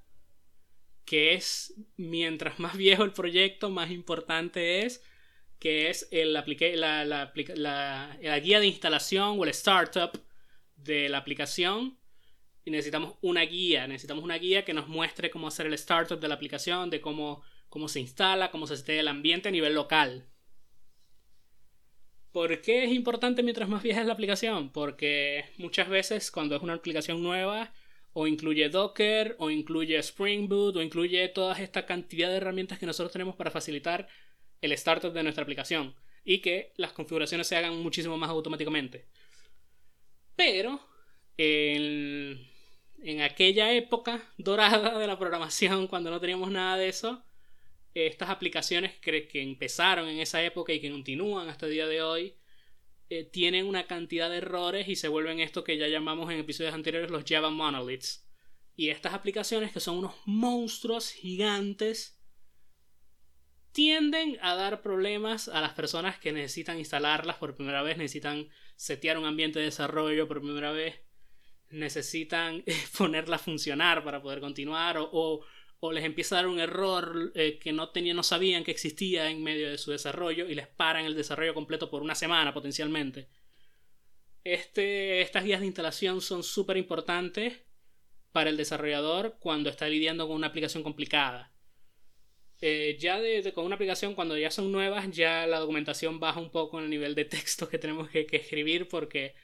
que 1.05 1.33
es, 1.33 1.73
mientras 1.97 2.59
más 2.59 2.77
viejo 2.77 3.03
el 3.03 3.11
proyecto, 3.11 3.69
más 3.69 3.91
importante 3.91 4.85
es, 4.85 5.03
que 5.59 5.89
es 5.89 6.07
el 6.11 6.33
la, 6.33 7.05
la, 7.05 8.39
guía 8.39 8.59
de 8.59 8.67
instalación 8.67 9.39
o 9.39 9.43
el 9.43 9.49
startup 9.49 10.21
de 10.75 11.09
la 11.09 11.19
aplicación. 11.19 11.97
Y 12.65 12.71
necesitamos 12.71 13.15
una 13.21 13.41
guía, 13.41 13.87
necesitamos 13.87 14.23
una 14.23 14.37
guía 14.37 14.63
que 14.63 14.73
nos 14.73 14.87
muestre 14.87 15.29
cómo 15.29 15.47
hacer 15.47 15.65
el 15.65 15.73
startup 15.73 16.19
de 16.19 16.29
la 16.29 16.35
aplicación, 16.35 16.89
de 16.89 17.01
cómo, 17.01 17.43
cómo 17.67 17.89
se 17.89 17.99
instala, 17.99 18.51
cómo 18.51 18.67
se 18.67 18.75
esté 18.75 18.99
el 18.99 19.09
ambiente 19.09 19.49
a 19.49 19.51
nivel 19.51 19.73
local. 19.73 20.32
¿Por 22.33 22.61
qué 22.61 22.83
es 22.83 22.91
importante 22.91 23.43
mientras 23.43 23.69
más 23.69 23.83
vieja 23.83 24.01
es 24.01 24.07
la 24.07 24.13
aplicación? 24.13 24.71
Porque 24.71 25.45
muchas 25.59 25.87
veces 25.87 26.31
cuando 26.31 26.55
es 26.55 26.63
una 26.63 26.73
aplicación 26.73 27.21
nueva 27.21 27.71
o 28.13 28.25
incluye 28.25 28.69
Docker 28.69 29.35
o 29.37 29.51
incluye 29.51 29.97
Spring 29.99 30.49
Boot 30.49 30.75
o 30.75 30.81
incluye 30.81 31.27
toda 31.29 31.53
esta 31.59 31.85
cantidad 31.85 32.29
de 32.29 32.37
herramientas 32.37 32.79
que 32.79 32.87
nosotros 32.87 33.13
tenemos 33.13 33.35
para 33.35 33.51
facilitar 33.51 34.07
el 34.61 34.71
startup 34.71 35.13
de 35.13 35.21
nuestra 35.21 35.43
aplicación 35.43 35.93
y 36.25 36.39
que 36.39 36.73
las 36.75 36.91
configuraciones 36.91 37.45
se 37.45 37.55
hagan 37.55 37.77
muchísimo 37.77 38.17
más 38.17 38.31
automáticamente. 38.31 39.05
Pero 40.35 40.79
en, 41.37 42.47
en 43.03 43.21
aquella 43.21 43.71
época 43.73 44.23
dorada 44.39 44.97
de 44.97 45.05
la 45.05 45.19
programación, 45.19 45.85
cuando 45.91 46.09
no 46.09 46.19
teníamos 46.19 46.49
nada 46.49 46.77
de 46.77 46.87
eso, 46.87 47.23
estas 47.93 48.29
aplicaciones 48.29 48.97
que, 48.99 49.29
empezaron 49.33 50.07
en 50.07 50.19
esa 50.19 50.43
época 50.43 50.73
y 50.73 50.79
que 50.79 50.91
continúan 50.91 51.49
hasta 51.49 51.67
el 51.67 51.73
día 51.73 51.87
de 51.87 52.01
hoy, 52.01 52.35
eh, 53.09 53.23
tienen 53.23 53.67
una 53.67 53.85
cantidad 53.85 54.29
de 54.29 54.37
errores 54.37 54.87
y 54.87 54.95
se 54.95 55.07
vuelven 55.07 55.39
esto 55.39 55.63
que 55.63 55.77
ya 55.77 55.87
llamamos 55.87 56.31
en 56.31 56.39
episodios 56.39 56.73
anteriores 56.73 57.11
los 57.11 57.23
Java 57.27 57.49
Monoliths. 57.49 58.27
Y 58.75 58.89
estas 58.89 59.13
aplicaciones, 59.13 59.71
que 59.71 59.79
son 59.79 59.97
unos 59.97 60.15
monstruos 60.25 61.11
gigantes, 61.11 62.19
tienden 63.71 64.37
a 64.41 64.55
dar 64.55 64.81
problemas 64.81 65.47
a 65.47 65.61
las 65.61 65.73
personas 65.73 66.17
que 66.17 66.31
necesitan 66.31 66.79
instalarlas 66.79 67.37
por 67.37 67.55
primera 67.55 67.83
vez, 67.83 67.97
necesitan 67.97 68.49
setear 68.75 69.17
un 69.17 69.25
ambiente 69.25 69.59
de 69.59 69.65
desarrollo 69.65 70.27
por 70.27 70.41
primera 70.41 70.71
vez, 70.71 70.99
necesitan 71.69 72.63
ponerla 72.97 73.35
a 73.35 73.39
funcionar 73.39 74.03
para 74.03 74.21
poder 74.21 74.39
continuar 74.39 74.97
o 74.99 75.45
les 75.91 76.05
empieza 76.05 76.35
a 76.35 76.37
dar 76.37 76.47
un 76.47 76.59
error 76.59 77.31
eh, 77.35 77.59
que 77.59 77.73
no, 77.73 77.89
tenían, 77.89 78.15
no 78.15 78.23
sabían 78.23 78.63
que 78.63 78.71
existía 78.71 79.29
en 79.29 79.43
medio 79.43 79.69
de 79.69 79.77
su 79.77 79.91
desarrollo 79.91 80.47
y 80.47 80.55
les 80.55 80.67
paran 80.67 81.05
el 81.05 81.15
desarrollo 81.15 81.53
completo 81.53 81.89
por 81.89 82.01
una 82.01 82.15
semana 82.15 82.53
potencialmente. 82.53 83.27
Este, 84.43 85.21
estas 85.21 85.43
guías 85.43 85.61
de 85.61 85.67
instalación 85.67 86.21
son 86.21 86.43
súper 86.43 86.77
importantes 86.77 87.61
para 88.31 88.49
el 88.49 88.57
desarrollador 88.57 89.37
cuando 89.39 89.69
está 89.69 89.87
lidiando 89.87 90.27
con 90.27 90.35
una 90.35 90.47
aplicación 90.47 90.83
complicada. 90.83 91.53
Eh, 92.61 92.97
ya 92.99 93.19
de, 93.19 93.51
con 93.53 93.65
una 93.65 93.75
aplicación, 93.75 94.15
cuando 94.15 94.37
ya 94.37 94.49
son 94.49 94.71
nuevas, 94.71 95.11
ya 95.11 95.45
la 95.47 95.59
documentación 95.59 96.19
baja 96.19 96.39
un 96.39 96.49
poco 96.49 96.79
en 96.79 96.85
el 96.85 96.89
nivel 96.89 97.13
de 97.13 97.25
texto 97.25 97.67
que 97.67 97.77
tenemos 97.77 98.09
que, 98.09 98.25
escribir 98.31 98.87
porque 98.87 99.35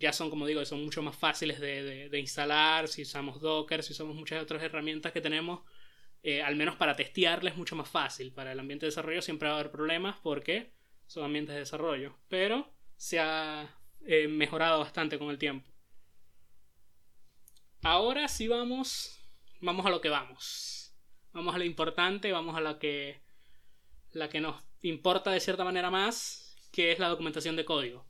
ya 0.00 0.12
son, 0.12 0.28
como 0.28 0.46
digo, 0.46 0.64
son 0.64 0.84
mucho 0.84 1.00
más 1.02 1.16
fáciles 1.16 1.60
de, 1.60 2.08
de, 2.08 2.18
instalar, 2.18 2.88
si 2.88 3.02
usamos 3.02 3.40
Docker, 3.40 3.82
si 3.82 3.92
usamos 3.92 4.16
muchas 4.16 4.42
otras 4.42 4.62
herramientas 4.62 5.12
que 5.12 5.20
tenemos, 5.20 5.60
eh, 6.26 6.42
al 6.42 6.56
menos 6.56 6.76
para 6.76 6.96
testearles 6.96 7.52
es 7.52 7.58
mucho 7.58 7.76
más 7.76 7.86
fácil. 7.88 8.32
Para 8.32 8.52
el 8.52 8.58
ambiente 8.58 8.86
de 8.86 8.90
desarrollo 8.90 9.20
siempre 9.20 9.46
va 9.46 9.56
a 9.56 9.58
haber 9.58 9.70
problemas 9.70 10.16
porque 10.22 10.72
son 11.06 11.22
ambientes 11.22 11.52
de 11.52 11.60
desarrollo. 11.60 12.16
Pero 12.28 12.72
se 12.96 13.20
ha 13.20 13.76
eh, 14.06 14.26
mejorado 14.26 14.78
bastante 14.78 15.18
con 15.18 15.28
el 15.28 15.38
tiempo. 15.38 15.70
Ahora 17.82 18.26
sí 18.28 18.48
vamos, 18.48 19.20
vamos 19.60 19.84
a 19.84 19.90
lo 19.90 20.00
que 20.00 20.08
vamos. 20.08 20.96
Vamos 21.34 21.54
a 21.54 21.58
lo 21.58 21.64
importante, 21.64 22.32
vamos 22.32 22.56
a 22.56 22.62
la 22.62 22.78
que, 22.78 23.20
la 24.12 24.30
que 24.30 24.40
nos 24.40 24.64
importa 24.80 25.30
de 25.30 25.40
cierta 25.40 25.62
manera 25.62 25.90
más, 25.90 26.56
que 26.72 26.90
es 26.90 26.98
la 26.98 27.08
documentación 27.08 27.54
de 27.54 27.66
código. 27.66 28.06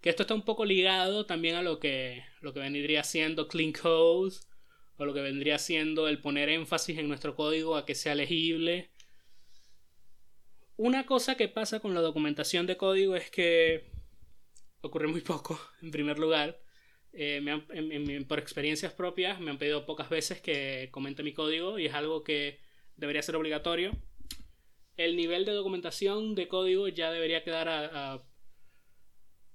Que 0.00 0.10
esto 0.10 0.22
está 0.22 0.34
un 0.34 0.44
poco 0.44 0.64
ligado 0.64 1.26
también 1.26 1.56
a 1.56 1.62
lo 1.62 1.80
que, 1.80 2.24
lo 2.40 2.54
que 2.54 2.60
vendría 2.60 3.02
siendo 3.02 3.48
Clean 3.48 3.72
Code 3.72 4.36
o 5.00 5.06
lo 5.06 5.14
que 5.14 5.22
vendría 5.22 5.58
siendo 5.58 6.08
el 6.08 6.20
poner 6.20 6.50
énfasis 6.50 6.98
en 6.98 7.08
nuestro 7.08 7.34
código 7.34 7.76
a 7.76 7.86
que 7.86 7.94
sea 7.94 8.14
legible. 8.14 8.90
Una 10.76 11.06
cosa 11.06 11.36
que 11.36 11.48
pasa 11.48 11.80
con 11.80 11.94
la 11.94 12.02
documentación 12.02 12.66
de 12.66 12.76
código 12.76 13.16
es 13.16 13.30
que 13.30 13.90
ocurre 14.82 15.06
muy 15.08 15.22
poco, 15.22 15.58
en 15.82 15.90
primer 15.90 16.18
lugar. 16.18 16.60
Eh, 17.14 17.42
por 18.28 18.38
experiencias 18.38 18.92
propias 18.92 19.40
me 19.40 19.50
han 19.50 19.58
pedido 19.58 19.86
pocas 19.86 20.10
veces 20.10 20.40
que 20.42 20.90
comente 20.92 21.22
mi 21.22 21.32
código 21.32 21.78
y 21.78 21.86
es 21.86 21.94
algo 21.94 22.22
que 22.22 22.60
debería 22.96 23.22
ser 23.22 23.36
obligatorio. 23.36 23.92
El 24.98 25.16
nivel 25.16 25.46
de 25.46 25.52
documentación 25.52 26.34
de 26.34 26.46
código 26.46 26.88
ya 26.88 27.10
debería 27.10 27.42
quedar 27.42 27.70
a, 27.70 28.22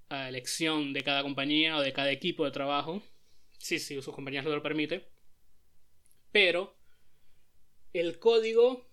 a 0.10 0.28
elección 0.28 0.92
de 0.92 1.04
cada 1.04 1.22
compañía 1.22 1.78
o 1.78 1.82
de 1.82 1.94
cada 1.94 2.12
equipo 2.12 2.46
de 2.46 2.52
trabajo. 2.52 3.04
Sí, 3.60 3.78
sí, 3.78 4.02
sus 4.02 4.16
compañías 4.16 4.44
lo 4.44 4.64
permite. 4.64 5.15
Pero 6.36 6.76
el 7.94 8.20
código 8.20 8.86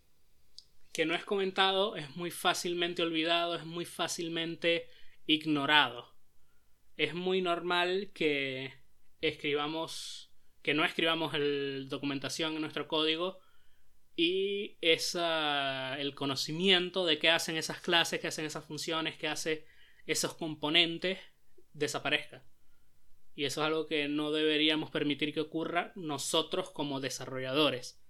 que 0.92 1.06
no 1.06 1.16
es 1.16 1.24
comentado 1.24 1.96
es 1.96 2.14
muy 2.14 2.30
fácilmente 2.30 3.02
olvidado, 3.02 3.56
es 3.56 3.64
muy 3.64 3.84
fácilmente 3.84 4.88
ignorado. 5.26 6.14
Es 6.96 7.14
muy 7.14 7.42
normal 7.42 8.12
que 8.14 8.72
escribamos, 9.20 10.30
que 10.62 10.72
no 10.72 10.84
escribamos 10.84 11.34
el 11.34 11.88
documentación 11.88 12.54
en 12.54 12.60
nuestro 12.60 12.86
código 12.86 13.40
y 14.14 14.78
esa, 14.80 15.98
el 15.98 16.14
conocimiento 16.14 17.04
de 17.04 17.18
qué 17.18 17.28
hacen 17.30 17.56
esas 17.56 17.80
clases, 17.80 18.20
qué 18.20 18.28
hacen 18.28 18.44
esas 18.44 18.64
funciones, 18.64 19.16
qué 19.16 19.26
hacen 19.26 19.64
esos 20.06 20.34
componentes 20.34 21.18
desaparezca. 21.72 22.44
Y 23.34 23.44
eso 23.44 23.62
es 23.62 23.66
algo 23.66 23.86
que 23.86 24.08
no 24.08 24.30
deberíamos 24.30 24.90
permitir 24.90 25.32
que 25.32 25.40
ocurra 25.40 25.92
nosotros 25.94 26.70
como 26.70 27.00
desarrolladores, 27.00 28.00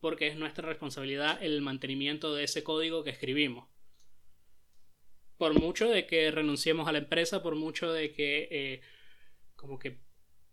porque 0.00 0.28
es 0.28 0.36
nuestra 0.36 0.68
responsabilidad 0.68 1.42
el 1.42 1.60
mantenimiento 1.62 2.34
de 2.34 2.44
ese 2.44 2.62
código 2.62 3.02
que 3.02 3.10
escribimos. 3.10 3.68
Por 5.36 5.58
mucho 5.58 5.88
de 5.88 6.06
que 6.06 6.30
renunciemos 6.30 6.88
a 6.88 6.92
la 6.92 6.98
empresa, 6.98 7.42
por 7.42 7.54
mucho 7.54 7.92
de 7.92 8.12
que 8.12 8.48
eh, 8.50 8.80
como 9.56 9.78
que 9.78 9.98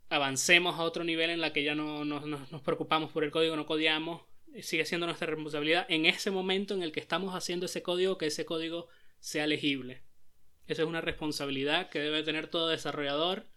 avancemos 0.10 0.80
a 0.80 0.84
otro 0.84 1.04
nivel 1.04 1.30
en 1.30 1.42
la 1.42 1.54
que 1.54 1.64
ya 1.64 1.76
no, 1.76 2.06
nos 2.06 2.62
preocupamos 2.62 3.12
por 3.12 3.24
el 3.24 3.32
código, 3.32 3.56
no 3.56 3.66
codiamos, 3.66 4.22
sigue 4.62 4.86
siendo 4.86 5.08
nuestra 5.08 5.28
responsabilidad 5.28 5.86
en 5.90 6.06
ese 6.06 6.32
momento 6.32 6.74
en 6.74 6.84
el 6.84 6.92
que 6.92 7.00
estamos 7.00 7.36
haciendo 7.36 7.66
ese 7.66 7.82
código, 7.82 8.18
que 8.18 8.28
ese 8.28 8.46
código 8.46 8.88
sea 9.20 9.48
legible. 9.48 10.04
Esa 10.68 10.84
es 10.84 10.88
una 10.88 11.02
responsabilidad 11.02 11.90
que 11.90 12.00
debe 12.00 12.24
tener 12.24 12.48
todo 12.48 12.70
desarrollador 12.70 13.48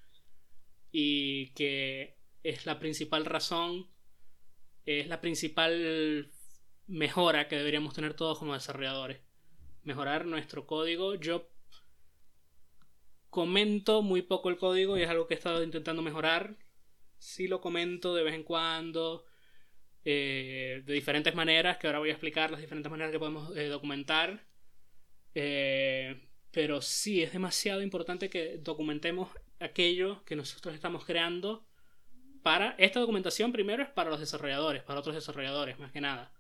y 0.91 1.51
que 1.55 2.17
es 2.43 2.67
la 2.67 2.79
principal 2.79 3.25
razón, 3.25 3.89
es 4.85 5.07
la 5.09 5.21
principal 5.21 6.31
mejora 6.87 7.49
que 7.49 7.57
deberíamos 7.57 7.95
tener 7.95 8.15
todos 8.15 8.39
como 8.39 8.55
desarrolladores. 8.55 9.21
Mejorar 9.85 10.27
nuestro 10.27 10.67
código. 10.67 11.15
Yo 11.15 11.51
comento 13.31 14.03
muy 14.03 14.23
poco 14.23 14.49
el 14.49 14.57
código 14.57 14.99
y 14.99 15.03
es 15.03 15.11
algo 15.11 15.27
que 15.27 15.35
he 15.35 15.37
estado 15.37 15.63
intentando 15.63 16.03
mejorar. 16.03 16.57
Sí 17.19 17.49
lo 17.49 17.61
comento 17.61 18.15
de 18.15 18.23
vez 18.23 18.35
en 18.35 18.45
cuando, 18.45 19.25
eh, 20.05 20.83
de 20.85 20.93
diferentes 20.93 21.35
maneras, 21.35 21.77
que 21.77 21.87
ahora 21.87 21.99
voy 21.99 22.09
a 22.09 22.13
explicar 22.13 22.51
las 22.51 22.61
diferentes 22.61 22.91
maneras 22.91 23.13
que 23.13 23.19
podemos 23.19 23.57
eh, 23.57 23.69
documentar. 23.69 24.47
Eh, 25.35 26.28
pero 26.59 26.83
sí, 26.83 27.23
es 27.23 27.33
demasiado 27.33 27.83
importante 27.83 28.29
que 28.29 28.59
documentemos 28.59 29.31
aquello 29.61 30.25
que 30.25 30.35
nosotros 30.35 30.75
estamos 30.75 31.05
creando 31.05 31.65
para 32.43 32.75
esta 32.79 32.99
documentación 32.99 33.53
primero 33.53 33.85
es 33.85 33.89
para 33.89 34.11
los 34.11 34.19
desarrolladores, 34.19 34.83
para 34.83 34.99
otros 34.99 35.15
desarrolladores 35.15 35.79
más 35.79 35.93
que 35.93 36.01
nada. 36.01 36.33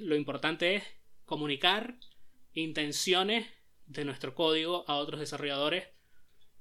lo 0.00 0.14
importante 0.14 0.74
es 0.74 0.84
comunicar 1.24 1.96
intenciones 2.52 3.46
de 3.86 4.04
nuestro 4.04 4.34
código 4.34 4.84
a 4.86 4.96
otros 4.96 5.20
desarrolladores 5.20 5.88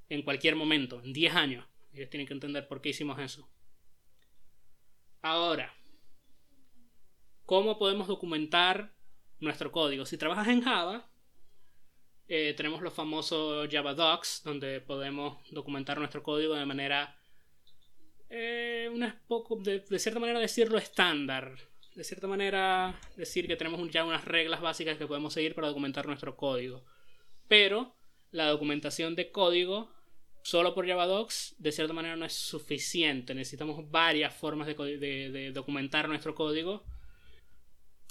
en 0.07 0.21
cualquier 0.21 0.55
momento, 0.55 1.01
en 1.03 1.11
10 1.11 1.35
años. 1.35 1.67
Ellos 1.91 2.09
tienen 2.09 2.27
que 2.27 2.33
entender 2.33 2.65
por 2.65 2.79
qué 2.79 2.91
hicimos 2.91 3.19
eso. 3.19 3.49
Ahora, 5.21 5.73
¿cómo 7.45 7.77
podemos 7.77 8.07
documentar 8.07 8.95
nuestro 9.41 9.73
código? 9.73 10.05
Si 10.05 10.17
trabajas 10.17 10.47
en 10.47 10.61
Java, 10.61 11.10
eh, 12.33 12.53
tenemos 12.53 12.81
los 12.81 12.93
famosos 12.93 13.67
Java 13.69 13.93
Docs, 13.93 14.43
donde 14.45 14.79
podemos 14.79 15.37
documentar 15.51 15.99
nuestro 15.99 16.23
código 16.23 16.55
de 16.55 16.65
manera, 16.65 17.19
eh, 18.29 18.89
poco, 19.27 19.57
de, 19.57 19.83
cierta 19.99 20.21
manera 20.21 20.39
decirlo 20.39 20.77
estándar. 20.77 21.57
de 21.93 22.05
cierta 22.05 22.27
manera, 22.27 22.97
decir 23.17 23.47
que 23.47 23.57
tenemos 23.57 23.85
ya 23.91 24.05
unas 24.05 24.23
reglas 24.23 24.61
básicas 24.61 24.97
que 24.97 25.07
podemos 25.07 25.33
seguir 25.33 25.53
para 25.55 25.67
documentar 25.67 26.05
nuestro 26.05 26.37
código. 26.37 26.85
Pero 27.49 27.97
la 28.31 28.47
documentación 28.47 29.13
de 29.13 29.29
código 29.29 29.91
solo 30.41 30.73
por 30.73 30.87
JavaDocs 30.87 31.55
de 31.57 31.73
cierta 31.73 31.91
manera 31.91 32.15
no 32.15 32.23
es 32.23 32.31
suficiente. 32.33 33.35
Necesitamos 33.35 33.91
varias 33.91 34.33
formas 34.33 34.67
de, 34.67 35.51
documentar 35.53 36.07
nuestro 36.07 36.33
código. 36.33 36.85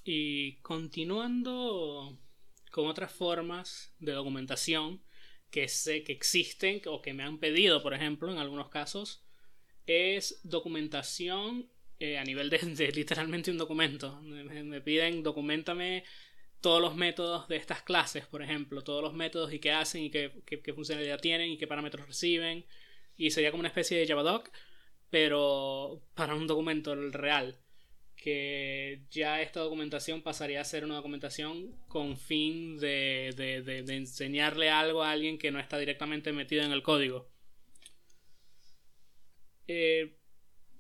Y 0.05 0.57
continuando 0.61 2.19
con 2.71 2.87
otras 2.87 3.13
formas 3.13 3.93
de 3.99 4.13
documentación 4.13 5.03
que 5.51 5.69
sé 5.69 6.05
que 6.05 6.13
existen 6.13 6.81
o 6.87 7.03
que 7.03 7.13
me 7.13 7.25
han 7.25 7.39
pedido, 7.39 7.83
por 7.83 7.95
ejemplo, 7.95 8.31
en 8.31 8.39
algunos 8.39 8.69
casos, 8.69 9.25
es 9.87 10.41
documentación 10.45 11.69
eh, 11.99 12.19
a 12.19 12.25
nivel 12.25 12.49
de, 12.49 12.93
literalmente 12.95 13.51
un 13.51 13.59
documento. 13.59 14.21
Me, 14.23 14.81
piden, 14.81 15.23
documentame 15.23 16.05
todos 16.61 16.81
los 16.81 16.95
métodos 16.95 17.49
de 17.49 17.57
estas 17.57 17.83
clases, 17.83 18.27
por 18.27 18.43
ejemplo, 18.43 18.83
todos 18.83 19.03
los 19.03 19.15
métodos 19.15 19.53
y 19.53 19.59
qué 19.59 19.73
hacen 19.73 20.05
y 20.05 20.11
qué, 20.11 20.43
qué, 20.47 20.73
funcionalidad 20.73 21.21
tienen 21.21 21.51
y 21.51 21.59
qué 21.59 21.67
parámetros 21.67 22.07
reciben. 22.07 22.65
Y 23.17 23.31
sería 23.31 23.51
como 23.51 23.61
una 23.61 23.69
especie 23.69 23.99
de 23.99 24.07
JavaDoc, 24.07 24.51
pero 25.11 26.03
para 26.15 26.35
un 26.35 26.47
documento 26.47 26.95
real. 26.95 27.59
Que 28.23 29.07
ya 29.11 29.41
esta 29.41 29.61
documentación 29.61 30.21
pasaría 30.21 30.61
a 30.61 30.65
ser 30.65 30.85
una 30.85 30.97
documentación 30.97 31.75
con 31.89 32.19
fin 32.19 32.79
de, 32.79 33.33
de, 33.35 33.83
de 33.83 33.97
enseñarle 33.97 34.69
algo 34.69 35.03
a 35.03 35.11
alguien 35.11 35.39
que 35.39 35.51
no 35.51 35.59
está 35.59 35.79
directamente 35.79 36.31
metido 36.33 36.63
en 36.63 36.73
el 36.73 36.83
código. 36.83 37.31
Eh, 39.67 40.19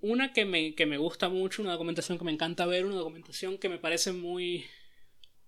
una 0.00 0.32
que 0.32 0.44
me, 0.44 0.74
que 0.74 0.84
me 0.84 0.98
gusta 0.98 1.28
mucho, 1.28 1.62
una 1.62 1.72
documentación 1.72 2.18
que 2.18 2.24
me 2.24 2.32
encanta 2.32 2.66
ver, 2.66 2.84
una 2.84 2.96
documentación 2.96 3.56
que 3.56 3.68
me 3.68 3.78
parece 3.78 4.12
muy, 4.12 4.66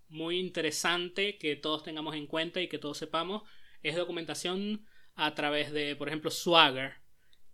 muy 0.08 0.38
interesante 0.38 1.36
que 1.38 1.56
todos 1.56 1.82
tengamos 1.82 2.14
en 2.14 2.26
cuenta 2.26 2.62
y 2.62 2.68
que 2.68 2.78
todos 2.78 2.96
sepamos, 2.96 3.42
es 3.82 3.96
documentación 3.96 4.86
a 5.14 5.34
través 5.34 5.72
de, 5.72 5.96
por 5.96 6.08
ejemplo, 6.08 6.30
Swagger, 6.30 6.94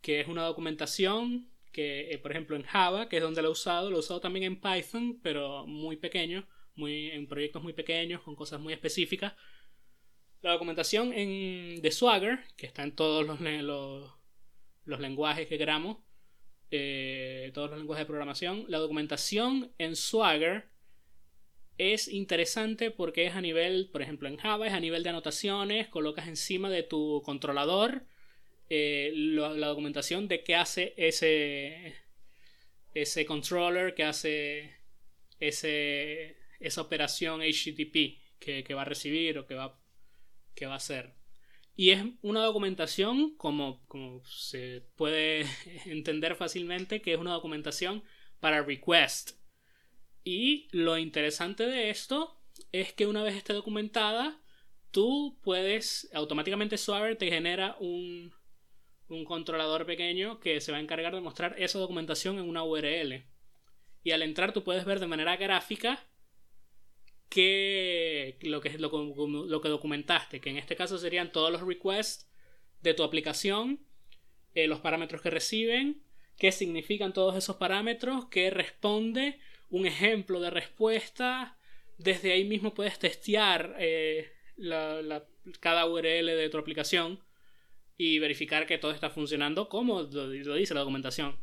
que 0.01 0.21
es 0.21 0.29
una 0.29 0.45
documentación 0.45 1.48
que, 1.73 2.13
eh, 2.13 2.19
por 2.19 2.33
ejemplo, 2.33 2.57
en 2.57 2.63
Java, 2.63 3.09
que 3.09 3.17
es 3.17 3.23
donde 3.23 3.43
lo 3.43 3.49
he 3.49 3.53
usado, 3.53 3.91
lo 3.91 3.97
he 3.97 4.01
usado 4.01 4.21
también 4.21 4.45
en 4.45 4.61
Python, 4.61 5.21
pero 5.23 5.67
muy 5.67 5.97
pequeño, 5.97 6.47
muy, 6.75 7.11
en 7.11 7.27
proyectos 7.27 7.63
muy 7.63 7.73
pequeños, 7.73 8.23
con 8.23 8.35
cosas 8.35 8.61
muy 8.61 8.73
específicas. 8.73 9.35
La 10.41 10.53
documentación 10.53 11.13
en, 11.13 11.83
de 11.83 11.91
Swagger, 11.91 12.41
que 12.57 12.67
está 12.67 12.83
en 12.85 12.95
todos 12.95 13.27
los, 13.27 13.41
los, 13.41 15.01
lenguajes 15.01 15.49
que 15.49 15.59
queramos, 15.59 15.99
eh, 16.71 17.51
todos 17.55 17.71
los 17.71 17.79
lenguajes 17.79 18.03
de 18.03 18.07
programación. 18.07 18.65
La 18.69 18.79
documentación 18.79 19.73
en 19.79 19.97
Swagger 19.97 20.69
es 21.79 22.09
interesante 22.09 22.91
porque 22.91 23.27
es 23.27 23.35
a 23.35 23.41
nivel, 23.41 23.89
por 23.91 24.03
ejemplo, 24.03 24.29
en 24.29 24.37
Java 24.37 24.67
es 24.67 24.73
a 24.73 24.81
nivel 24.81 25.03
de 25.03 25.11
anotaciones, 25.11 25.89
colocas 25.89 26.29
encima 26.29 26.69
de 26.71 26.83
tu 26.83 27.23
controlador 27.25 28.05
eh, 28.71 29.13
la 29.15 29.69
documentación 29.69 30.29
de 30.29 30.43
qué 30.45 30.55
hace 30.55 30.95
ese, 30.97 31.95
ese 32.95 33.27
controller, 33.27 33.95
que 33.95 34.05
hace 34.05 34.77
ese, 35.41 36.37
esa 36.61 36.83
operación 36.83 37.41
HTTP 37.41 38.19
que, 38.39 38.65
que 38.65 38.75
va 38.75 38.83
a 38.83 38.87
recibir 38.87 39.39
o 39.39 39.47
que 39.47 39.55
va, 39.55 39.81
que 40.55 40.67
va 40.67 40.75
a 40.75 40.77
hacer. 40.77 41.15
Y 41.77 41.91
es 41.91 42.05
una 42.23 42.43
documentación, 42.43 43.37
como, 43.37 43.87
como 43.87 44.25
se 44.25 44.83
puede 44.97 45.47
entender 45.87 46.35
fácilmente, 46.35 47.01
que 47.01 47.13
es 47.13 47.19
una 47.19 47.33
documentación 47.33 48.03
para 48.41 48.63
request. 48.63 49.39
Y 50.25 50.69
lo 50.73 50.99
interesante 50.99 51.65
de 51.67 51.91
esto 51.91 52.43
es 52.73 52.93
que 52.93 53.07
una 53.07 53.23
vez 53.23 53.37
esté 53.37 53.53
documentada, 53.53 54.43
tú 54.91 55.39
puedes, 55.43 56.11
automáticamente 56.13 56.77
Swagger 56.77 57.17
te 57.17 57.31
genera 57.31 57.77
un, 57.79 58.35
un 59.09 59.25
controlador 59.25 59.87
pequeño 59.87 60.39
que 60.41 60.61
se 60.61 60.73
va 60.73 60.79
a 60.79 60.81
encargar 60.83 61.15
de 61.15 61.21
mostrar 61.21 61.55
esa 61.59 61.79
documentación 61.79 62.39
en 62.39 62.49
una 62.49 62.63
URL. 62.63 63.25
Y 64.03 64.11
al 64.13 64.23
entrar 64.23 64.53
tú 64.53 64.65
puedes 64.65 64.85
ver 64.85 65.01
de 65.01 65.07
manera 65.07 65.37
gráfica 65.37 66.07
lo 68.43 68.61
que, 68.61 68.79
lo 68.79 69.61
que 69.61 69.69
documentaste, 69.69 70.41
que 70.41 70.51
en 70.51 70.57
este 70.59 70.77
caso 70.77 70.99
serían 70.99 71.33
todos 71.33 71.53
los 71.53 71.63
requests 71.63 72.29
de 72.81 72.95
tu 72.95 73.03
aplicación, 73.03 73.81
eh, 74.55 74.67
los 74.67 74.81
parámetros 74.81 75.23
que 75.23 75.31
reciben, 75.31 76.03
qué 76.37 76.53
significan 76.53 77.13
todos 77.13 77.37
esos 77.37 77.57
parámetros, 77.57 78.27
qué 78.31 78.51
responde, 78.51 79.39
un 79.69 79.87
ejemplo 79.87 80.41
de 80.41 80.51
respuesta. 80.51 81.59
Desde 81.99 82.33
ahí 82.33 82.45
mismo 82.45 82.75
puedes 82.75 82.99
testear 82.99 83.77
eh, 83.79 84.33
cada 85.61 85.87
URL 85.87 86.27
de 86.27 86.49
tu 86.49 86.59
aplicación 86.59 87.21
y 87.99 88.21
verificar 88.21 88.67
que 88.67 88.79
todo 88.79 88.93
está 88.93 89.11
funcionando 89.11 89.69
como 89.69 90.03
lo 90.03 90.29
dice 90.31 90.73
la 90.73 90.81
documentación. 90.81 91.37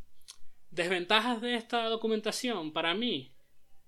Desventajas 0.70 1.40
de 1.40 1.54
esta 1.54 1.84
documentación 1.84 2.72
para 2.72 2.94
mí 2.94 3.36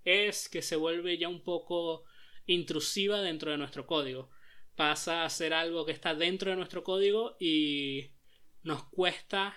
es 0.05 0.49
que 0.49 0.63
se 0.63 0.77
vuelve 0.77 1.19
ya 1.19 1.29
un 1.29 1.43
poco 1.43 2.05
intrusiva 2.47 3.21
dentro 3.21 3.51
de 3.51 3.59
nuestro 3.59 3.87
código. 3.87 4.31
Pasa 4.77 5.25
a 5.25 5.31
ser 5.31 5.55
algo 5.55 5.85
que 5.85 5.93
está 5.93 6.15
dentro 6.15 6.51
de 6.51 6.57
nuestro 6.57 6.85
código 6.85 7.37
y 7.41 8.13
nos 8.63 8.85
cuesta 8.85 9.57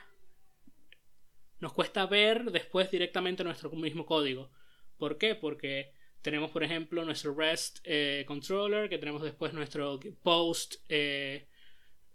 nos 1.59 1.73
cuesta 1.73 2.07
ver 2.07 2.51
después 2.51 2.89
directamente 2.89 3.43
nuestro 3.43 3.69
mismo 3.71 4.05
código. 4.05 4.51
¿Por 4.97 5.19
qué? 5.19 5.35
Porque 5.35 5.93
tenemos, 6.21 6.49
por 6.49 6.63
ejemplo, 6.63 7.05
nuestro 7.05 7.35
REST 7.35 7.79
eh, 7.83 8.23
controller, 8.27 8.89
que 8.89 8.97
tenemos 8.97 9.21
después 9.21 9.53
nuestro 9.53 9.99
post, 10.23 10.75
eh, 10.89 11.47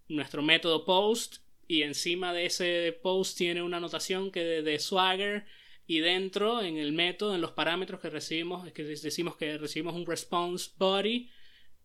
nuestro 0.08 0.42
método 0.42 0.84
post, 0.84 1.38
y 1.68 1.82
encima 1.82 2.32
de 2.32 2.46
ese 2.46 2.98
post 3.02 3.36
tiene 3.36 3.62
una 3.62 3.78
anotación 3.78 4.30
que 4.30 4.40
de 4.40 4.78
Swagger 4.78 5.44
y 5.86 6.00
dentro, 6.00 6.62
en 6.62 6.76
el 6.76 6.92
método, 6.92 7.34
en 7.34 7.40
los 7.40 7.52
parámetros 7.52 8.00
que 8.00 8.10
recibimos, 8.10 8.70
que 8.72 8.84
decimos 8.84 9.36
que 9.36 9.58
recibimos 9.58 9.94
un 9.94 10.06
response 10.06 10.70
body, 10.78 11.30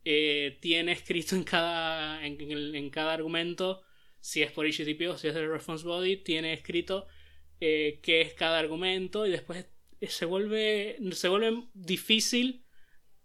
eh, 0.03 0.57
tiene 0.59 0.91
escrito 0.93 1.35
en 1.35 1.43
cada, 1.43 2.25
en, 2.25 2.89
cada 2.89 3.13
argumento, 3.13 3.83
si 4.19 4.41
es 4.41 4.51
por 4.51 4.65
HTTP 4.65 5.09
o 5.09 5.17
si 5.17 5.27
es 5.27 5.35
del 5.35 5.51
response 5.51 5.85
body, 5.85 6.17
tiene 6.17 6.53
escrito 6.53 7.07
eh, 7.59 7.99
qué 8.01 8.21
es 8.21 8.33
cada 8.33 8.57
argumento 8.57 9.27
y 9.27 9.31
después 9.31 9.67
se 10.07 10.25
vuelve, 10.25 10.97
se 11.11 11.27
vuelve 11.27 11.65
difícil 11.73 12.63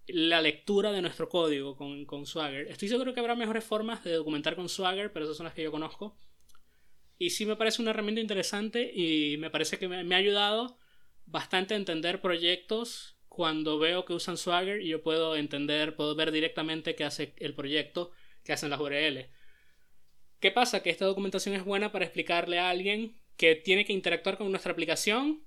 la 0.09 0.41
lectura 0.41 0.93
de 0.93 1.03
nuestro 1.03 1.29
código 1.29 1.77
con, 1.77 2.05
con 2.05 2.27
Swagger. 2.27 2.69
Estoy 2.69 2.89
seguro 2.89 3.13
que 3.13 3.21
habrá 3.21 3.35
mejores 3.35 3.65
formas 3.65 4.05
de 4.05 4.13
documentar 4.13 4.57
con 4.57 4.69
Swagger, 4.69 5.13
pero 5.13 5.25
esas 5.25 5.37
son 5.37 5.45
las 5.45 5.55
que 5.55 5.63
yo 5.63 5.71
conozco. 5.71 6.17
Y 7.19 7.31
sí 7.31 7.47
me 7.47 7.57
parece 7.57 7.83
una 7.83 7.91
herramienta 7.91 8.21
interesante 8.21 8.93
y 8.95 9.37
me 9.39 9.51
parece 9.51 9.79
que 9.79 9.89
me, 9.89 10.15
ha 10.15 10.19
ayudado 10.19 10.79
bastante 11.25 11.75
a 11.75 11.77
entender 11.77 12.21
proyectos 12.21 13.17
cuando 13.29 13.79
veo 13.79 14.05
que 14.05 14.13
usan 14.13 14.37
Swagger 14.37 14.81
y 14.81 14.89
yo 14.89 15.03
puedo 15.03 15.37
entender, 15.37 15.97
puedo 15.97 16.15
ver 16.15 16.31
directamente 16.31 16.95
qué 16.95 17.05
hace 17.05 17.35
el 17.39 17.55
proyecto, 17.55 18.13
qué 18.45 18.53
hacen 18.53 18.71
las 18.71 18.81
URL. 18.81 19.29
¿Qué 20.41 20.51
pasa? 20.51 20.83
Que 20.83 20.91
esta 20.91 21.07
documentación 21.07 21.55
es 21.55 21.65
buena 21.65 21.91
para 21.91 22.05
explicarle 22.05 22.59
a 22.59 22.71
alguien 22.71 23.17
que 23.37 23.55
tiene 23.55 23.85
que 23.85 23.93
interactuar 23.93 24.37
con 24.39 24.51
nuestra 24.51 24.73
aplicación, 24.73 25.43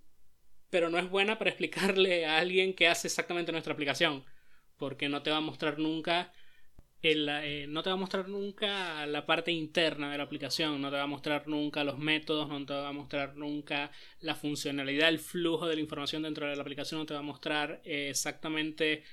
pero 0.69 0.89
no 0.89 0.97
es 0.97 1.09
buena 1.09 1.37
para 1.37 1.49
explicarle 1.51 2.25
a 2.25 2.39
alguien 2.39 2.73
qué 2.73 2.87
hace 2.87 3.07
exactamente 3.07 3.51
nuestra 3.51 3.73
aplicación, 3.73 4.25
porque 4.79 5.09
no 5.09 5.21
te 5.21 5.29
va 5.31 5.37
a 5.37 5.41
mostrar 5.41 5.77
nunca 5.77 6.33
eh, 7.01 7.65
no 7.69 7.81
te 7.81 7.89
va 7.89 7.93
a 7.93 7.97
mostrar 7.97 8.27
nunca 8.27 9.05
la 9.05 9.25
parte 9.25 9.51
interna 9.51 10.11
de 10.11 10.17
la 10.17 10.25
aplicación, 10.25 10.81
no 10.81 10.89
te 10.89 10.97
va 10.97 11.03
a 11.03 11.07
mostrar 11.07 11.47
nunca 11.47 11.83
los 11.85 11.97
métodos, 11.97 12.49
no 12.49 12.65
te 12.65 12.73
va 12.73 12.89
a 12.89 12.93
mostrar 12.93 13.37
nunca 13.37 13.89
la 14.19 14.35
funcionalidad, 14.35 15.07
el 15.07 15.19
flujo 15.19 15.65
de 15.67 15.75
la 15.75 15.81
información 15.81 16.23
dentro 16.23 16.47
de 16.47 16.55
la 16.57 16.61
aplicación, 16.61 16.99
no 16.99 17.05
te 17.05 17.13
va 17.13 17.21
a 17.21 17.23
mostrar 17.23 17.81
eh, 17.85 18.09
exactamente 18.09 19.03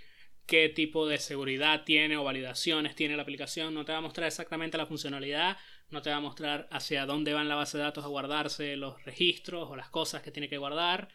qué 0.46 0.68
tipo 0.68 1.06
de 1.06 1.18
seguridad 1.18 1.84
tiene 1.84 2.16
o 2.16 2.24
validaciones 2.24 2.96
tiene 2.96 3.16
la 3.16 3.22
aplicación, 3.22 3.72
no 3.74 3.84
te 3.84 3.92
va 3.92 3.98
a 3.98 4.00
mostrar 4.00 4.26
exactamente 4.26 4.76
la 4.78 4.86
funcionalidad, 4.86 5.56
no 5.90 6.02
te 6.02 6.10
va 6.10 6.16
a 6.16 6.20
mostrar 6.20 6.68
hacia 6.72 7.06
dónde 7.06 7.34
va 7.34 7.42
en 7.42 7.48
la 7.48 7.54
base 7.54 7.78
de 7.78 7.84
datos 7.84 8.04
a 8.04 8.08
guardarse 8.08 8.76
los 8.76 9.04
registros 9.04 9.68
o 9.70 9.76
las 9.76 9.90
cosas 9.90 10.22
que 10.22 10.32
tiene 10.32 10.48
que 10.48 10.58
guardar. 10.58 11.08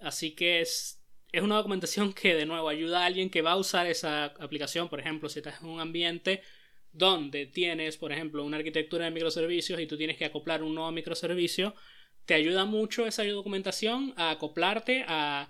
Así 0.00 0.34
que 0.34 0.60
es 0.60 1.01
es 1.32 1.42
una 1.42 1.56
documentación 1.56 2.12
que 2.12 2.34
de 2.34 2.46
nuevo 2.46 2.68
ayuda 2.68 3.02
a 3.02 3.06
alguien 3.06 3.30
que 3.30 3.42
va 3.42 3.52
a 3.52 3.56
usar 3.56 3.86
esa 3.86 4.26
aplicación, 4.26 4.88
por 4.88 5.00
ejemplo, 5.00 5.28
si 5.28 5.38
estás 5.38 5.62
en 5.62 5.68
un 5.68 5.80
ambiente 5.80 6.42
donde 6.92 7.46
tienes, 7.46 7.96
por 7.96 8.12
ejemplo, 8.12 8.44
una 8.44 8.58
arquitectura 8.58 9.06
de 9.06 9.10
microservicios 9.10 9.80
y 9.80 9.86
tú 9.86 9.96
tienes 9.96 10.18
que 10.18 10.26
acoplar 10.26 10.62
un 10.62 10.74
nuevo 10.74 10.92
microservicio, 10.92 11.74
te 12.26 12.34
ayuda 12.34 12.66
mucho 12.66 13.06
esa 13.06 13.24
documentación 13.24 14.12
a 14.16 14.30
acoplarte 14.30 15.04
a, 15.08 15.48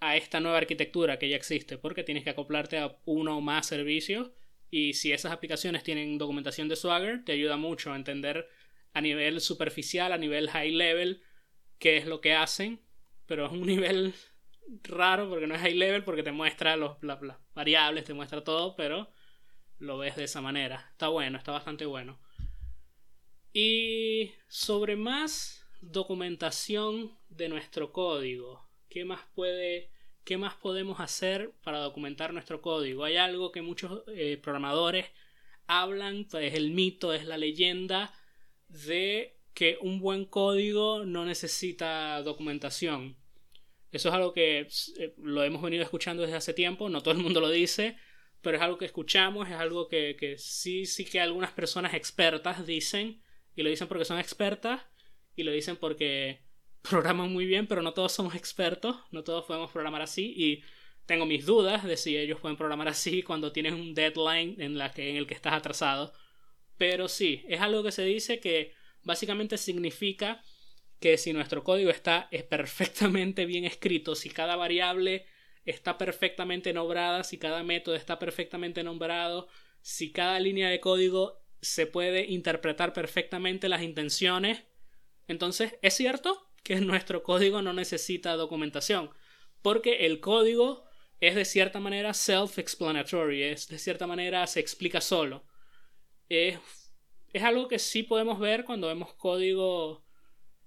a 0.00 0.16
esta 0.16 0.38
nueva 0.38 0.58
arquitectura 0.58 1.18
que 1.18 1.28
ya 1.28 1.36
existe, 1.36 1.78
porque 1.78 2.04
tienes 2.04 2.22
que 2.22 2.30
acoplarte 2.30 2.78
a 2.78 2.96
uno 3.04 3.38
o 3.38 3.40
más 3.40 3.66
servicios. 3.66 4.30
Y 4.70 4.94
si 4.94 5.12
esas 5.12 5.32
aplicaciones 5.32 5.82
tienen 5.82 6.18
documentación 6.18 6.68
de 6.68 6.76
Swagger, 6.76 7.24
te 7.24 7.32
ayuda 7.32 7.56
mucho 7.56 7.92
a 7.92 7.96
entender 7.96 8.48
a 8.92 9.00
nivel 9.00 9.40
superficial, 9.40 10.12
a 10.12 10.18
nivel 10.18 10.48
high 10.50 10.70
level, 10.70 11.22
qué 11.78 11.96
es 11.96 12.06
lo 12.06 12.20
que 12.20 12.34
hacen, 12.34 12.80
pero 13.26 13.46
es 13.46 13.52
un 13.52 13.62
nivel 13.66 14.14
raro 14.82 15.28
porque 15.28 15.46
no 15.46 15.54
es 15.54 15.60
high 15.60 15.74
level, 15.74 16.04
porque 16.04 16.22
te 16.22 16.32
muestra 16.32 16.76
los, 16.76 16.96
variables, 17.54 18.04
te 18.04 18.14
muestra 18.14 18.44
todo, 18.44 18.76
pero 18.76 19.10
lo 19.78 19.98
ves 19.98 20.16
de 20.16 20.24
esa 20.24 20.40
manera. 20.40 20.88
Está 20.92 21.08
bueno, 21.08 21.38
está 21.38 21.52
bastante 21.52 21.86
bueno. 21.86 22.18
Y 23.52 24.32
sobre 24.48 24.96
más 24.96 25.66
documentación 25.80 27.16
de 27.28 27.48
nuestro 27.48 27.92
código, 27.92 28.68
¿qué 28.88 29.04
más 29.04 29.20
puede, 29.34 29.90
qué 30.24 30.36
más 30.36 30.54
podemos 30.54 31.00
hacer 31.00 31.52
para 31.62 31.78
documentar 31.78 32.32
nuestro 32.32 32.60
código? 32.60 33.04
Hay 33.04 33.16
algo 33.16 33.52
que 33.52 33.62
muchos 33.62 34.02
eh, 34.08 34.38
programadores 34.42 35.06
hablan, 35.66 36.26
pues 36.30 36.54
el 36.54 36.72
mito, 36.72 37.12
es 37.12 37.24
la 37.24 37.36
leyenda 37.36 38.12
de 38.68 39.38
que 39.54 39.78
un 39.80 39.98
buen 39.98 40.24
código 40.24 41.04
no 41.04 41.24
necesita 41.24 42.22
documentación. 42.22 43.16
Eso 43.90 44.08
es 44.08 44.14
algo 44.14 44.32
que 44.32 44.68
eh, 44.98 45.14
lo 45.18 45.42
hemos 45.44 45.62
venido 45.62 45.82
escuchando 45.82 46.22
desde 46.22 46.36
hace 46.36 46.54
tiempo, 46.54 46.88
no 46.88 47.02
todo 47.02 47.12
el 47.14 47.22
mundo 47.22 47.40
lo 47.40 47.48
dice, 47.48 47.96
pero 48.42 48.56
es 48.56 48.62
algo 48.62 48.78
que 48.78 48.84
escuchamos, 48.84 49.48
es 49.48 49.54
algo 49.54 49.88
que, 49.88 50.16
que 50.18 50.38
sí, 50.38 50.86
sí 50.86 51.04
que 51.04 51.20
algunas 51.20 51.52
personas 51.52 51.94
expertas 51.94 52.66
dicen, 52.66 53.22
y 53.56 53.62
lo 53.62 53.70
dicen 53.70 53.88
porque 53.88 54.04
son 54.04 54.18
expertas, 54.18 54.82
y 55.34 55.42
lo 55.42 55.52
dicen 55.52 55.76
porque 55.76 56.42
programan 56.82 57.32
muy 57.32 57.46
bien, 57.46 57.66
pero 57.66 57.82
no 57.82 57.94
todos 57.94 58.12
somos 58.12 58.34
expertos, 58.34 58.96
no 59.10 59.24
todos 59.24 59.44
podemos 59.46 59.70
programar 59.70 60.02
así, 60.02 60.34
y 60.36 60.62
tengo 61.06 61.24
mis 61.24 61.46
dudas 61.46 61.84
de 61.84 61.96
si 61.96 62.18
ellos 62.18 62.38
pueden 62.38 62.58
programar 62.58 62.88
así 62.88 63.22
cuando 63.22 63.50
tienes 63.50 63.72
un 63.72 63.94
deadline 63.94 64.60
en, 64.60 64.76
la 64.76 64.92
que, 64.92 65.08
en 65.08 65.16
el 65.16 65.26
que 65.26 65.32
estás 65.32 65.54
atrasado. 65.54 66.12
Pero 66.76 67.08
sí, 67.08 67.44
es 67.48 67.62
algo 67.62 67.82
que 67.82 67.92
se 67.92 68.04
dice 68.04 68.40
que 68.40 68.74
básicamente 69.04 69.56
significa 69.56 70.42
que 71.00 71.16
si 71.16 71.32
nuestro 71.32 71.64
código 71.64 71.90
está 71.90 72.28
es 72.30 72.42
perfectamente 72.44 73.46
bien 73.46 73.64
escrito, 73.64 74.14
si 74.14 74.30
cada 74.30 74.56
variable 74.56 75.26
está 75.64 75.98
perfectamente 75.98 76.72
nombrada, 76.72 77.24
si 77.24 77.38
cada 77.38 77.62
método 77.62 77.94
está 77.94 78.18
perfectamente 78.18 78.82
nombrado, 78.82 79.48
si 79.80 80.12
cada 80.12 80.40
línea 80.40 80.68
de 80.70 80.80
código 80.80 81.42
se 81.60 81.86
puede 81.86 82.26
interpretar 82.26 82.92
perfectamente 82.92 83.68
las 83.68 83.82
intenciones, 83.82 84.64
entonces 85.26 85.76
es 85.82 85.94
cierto 85.94 86.50
que 86.62 86.76
nuestro 86.80 87.22
código 87.22 87.62
no 87.62 87.72
necesita 87.72 88.36
documentación, 88.36 89.10
porque 89.62 90.06
el 90.06 90.20
código 90.20 90.84
es 91.20 91.34
de 91.34 91.44
cierta 91.44 91.80
manera 91.80 92.14
self-explanatory, 92.14 93.42
es 93.42 93.68
de 93.68 93.78
cierta 93.78 94.06
manera 94.06 94.46
se 94.46 94.60
explica 94.60 95.00
solo. 95.00 95.44
Es, 96.28 96.58
es 97.32 97.42
algo 97.42 97.66
que 97.66 97.78
sí 97.78 98.04
podemos 98.04 98.38
ver 98.38 98.64
cuando 98.64 98.86
vemos 98.86 99.14
código 99.14 100.07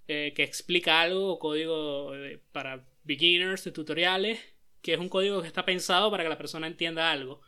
eh, 0.08 0.34
que 0.36 0.44
explica 0.44 1.02
algo, 1.02 1.34
o 1.34 1.40
código 1.40 2.16
eh, 2.16 2.42
para 2.52 2.86
beginners 3.04 3.64
de 3.64 3.72
tutoriales, 3.72 4.40
que 4.82 4.94
es 4.94 5.00
un 5.00 5.10
código 5.10 5.42
que 5.42 5.48
está 5.48 5.66
pensado 5.66 6.12
para 6.12 6.24
que 6.24 6.30
la 6.30 6.38
persona 6.38 6.68
entienda 6.68 7.12
algo. 7.12 7.42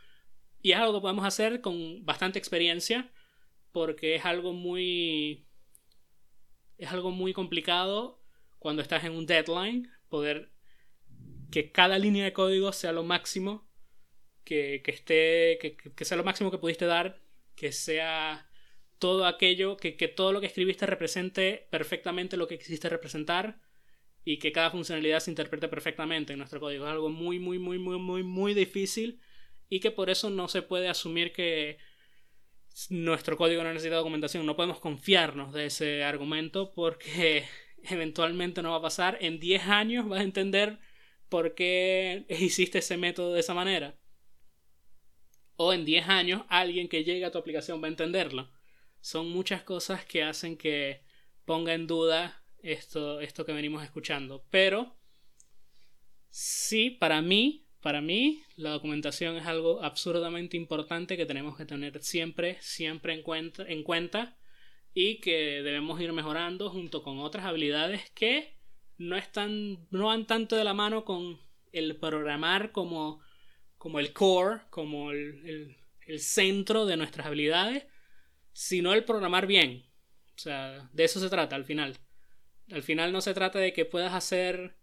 Y 0.61 0.71
es 0.71 0.77
algo 0.77 0.93
que 0.93 1.01
podemos 1.01 1.25
hacer 1.25 1.61
con 1.61 2.05
bastante 2.05 2.39
experiencia, 2.39 3.11
porque 3.71 4.15
es 4.15 4.25
algo 4.25 4.53
muy. 4.53 5.45
Es 6.77 6.91
algo 6.91 7.11
muy 7.11 7.33
complicado 7.33 8.21
cuando 8.59 8.81
estás 8.81 9.03
en 9.03 9.13
un 9.13 9.25
deadline, 9.25 9.91
poder 10.09 10.51
que 11.51 11.71
cada 11.71 11.99
línea 11.99 12.25
de 12.25 12.33
código 12.33 12.71
sea 12.71 12.91
lo 12.93 13.03
máximo 13.03 13.67
que, 14.43 14.81
que 14.83 14.91
esté. 14.91 15.57
Que, 15.59 15.75
que, 15.75 16.05
sea 16.05 16.17
lo 16.17 16.23
máximo 16.23 16.51
que 16.51 16.57
pudiste 16.57 16.85
dar, 16.85 17.21
que 17.55 17.71
sea 17.71 18.47
todo 18.99 19.25
aquello, 19.25 19.77
que, 19.77 19.95
que 19.95 20.07
todo 20.07 20.31
lo 20.31 20.39
que 20.39 20.47
escribiste 20.47 20.85
represente 20.85 21.67
perfectamente 21.69 22.37
lo 22.37 22.47
que 22.47 22.57
quisiste 22.57 22.89
representar 22.89 23.59
y 24.25 24.37
que 24.37 24.51
cada 24.51 24.71
funcionalidad 24.71 25.19
se 25.19 25.31
interprete 25.31 25.67
perfectamente 25.67 26.33
en 26.33 26.39
nuestro 26.39 26.59
código. 26.59 26.85
Es 26.85 26.91
algo 26.91 27.09
muy, 27.09 27.39
muy, 27.39 27.59
muy, 27.59 27.77
muy, 27.77 27.99
muy, 27.99 28.23
muy 28.23 28.53
difícil 28.53 29.19
y 29.69 29.79
que 29.79 29.91
por 29.91 30.09
eso 30.09 30.29
no 30.29 30.47
se 30.47 30.61
puede 30.61 30.87
asumir 30.87 31.33
que 31.33 31.77
nuestro 32.89 33.37
código 33.37 33.63
no 33.63 33.73
necesita 33.73 33.95
documentación. 33.95 34.45
No 34.45 34.55
podemos 34.55 34.79
confiarnos 34.79 35.53
de 35.53 35.65
ese 35.65 36.03
argumento 36.03 36.73
porque 36.73 37.45
eventualmente 37.83 38.61
no 38.61 38.71
va 38.71 38.77
a 38.77 38.81
pasar. 38.81 39.17
En 39.21 39.39
10 39.39 39.67
años 39.67 40.07
vas 40.07 40.21
a 40.21 40.23
entender 40.23 40.79
por 41.27 41.55
qué 41.55 42.25
hiciste 42.29 42.79
ese 42.79 42.97
método 42.97 43.33
de 43.33 43.39
esa 43.41 43.53
manera. 43.53 43.97
O 45.55 45.73
en 45.73 45.85
10 45.85 46.07
años 46.07 46.43
alguien 46.49 46.87
que 46.87 47.03
llegue 47.03 47.25
a 47.25 47.31
tu 47.31 47.37
aplicación 47.37 47.81
va 47.81 47.87
a 47.87 47.91
entenderlo. 47.91 48.52
Son 49.03 49.29
muchas 49.29 49.63
cosas 49.63 50.05
que 50.05 50.23
hacen 50.23 50.55
que 50.55 51.01
ponga 51.43 51.73
en 51.73 51.87
duda 51.87 52.41
esto, 52.59 53.19
esto 53.19 53.45
que 53.45 53.51
venimos 53.51 53.83
escuchando. 53.83 54.45
Pero 54.49 54.95
sí, 56.29 56.89
para 56.89 57.21
mí, 57.21 57.67
para 57.81 57.99
mí, 57.99 58.41
la 58.55 58.69
documentación 58.69 59.35
es 59.35 59.45
algo 59.45 59.83
absurdamente 59.83 60.55
importante 60.55 61.17
que 61.17 61.25
tenemos 61.25 61.57
que 61.57 61.65
tener 61.65 62.01
siempre, 62.01 62.57
siempre 62.61 63.13
en 63.13 63.23
cuenta, 63.23 63.63
en 63.67 63.83
cuenta 63.83 64.37
y 64.93 65.19
que 65.19 65.61
debemos 65.63 65.99
ir 65.99 66.13
mejorando 66.13 66.69
junto 66.69 67.03
con 67.03 67.19
otras 67.19 67.43
habilidades 67.43 68.09
que 68.11 68.57
no 68.97 69.17
están, 69.17 69.85
no 69.91 70.05
van 70.05 70.27
tanto 70.27 70.55
de 70.55 70.63
la 70.63 70.73
mano 70.73 71.03
con 71.03 71.41
el 71.73 71.97
programar 71.97 72.71
como, 72.71 73.19
como 73.77 73.99
el 73.99 74.13
core, 74.13 74.61
como 74.69 75.11
el, 75.11 75.75
el 76.07 76.19
centro 76.21 76.85
de 76.85 76.95
nuestras 76.95 77.27
habilidades, 77.27 77.85
sino 78.53 78.93
el 78.93 79.03
programar 79.03 79.47
bien. 79.47 79.85
O 80.35 80.39
sea, 80.39 80.89
de 80.93 81.03
eso 81.03 81.19
se 81.19 81.29
trata 81.29 81.55
al 81.55 81.65
final. 81.65 81.97
Al 82.71 82.83
final 82.83 83.11
no 83.11 83.21
se 83.21 83.33
trata 83.33 83.59
de 83.59 83.73
que 83.73 83.85
puedas 83.85 84.13
hacer 84.13 84.77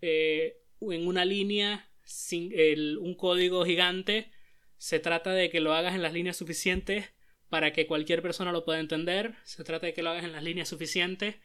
eh, 0.00 0.62
en 0.80 1.06
una 1.06 1.24
línea 1.24 1.90
sin 2.04 2.52
un 2.98 3.14
código 3.14 3.64
gigante. 3.64 4.30
Se 4.78 5.00
trata 5.00 5.32
de 5.32 5.50
que 5.50 5.60
lo 5.60 5.74
hagas 5.74 5.94
en 5.94 6.02
las 6.02 6.12
líneas 6.12 6.36
suficientes 6.36 7.12
para 7.48 7.72
que 7.72 7.86
cualquier 7.86 8.22
persona 8.22 8.52
lo 8.52 8.64
pueda 8.64 8.80
entender. 8.80 9.34
Se 9.44 9.64
trata 9.64 9.86
de 9.86 9.94
que 9.94 10.02
lo 10.02 10.10
hagas 10.10 10.24
en 10.24 10.32
las 10.32 10.42
líneas 10.42 10.68
suficientes 10.68 11.36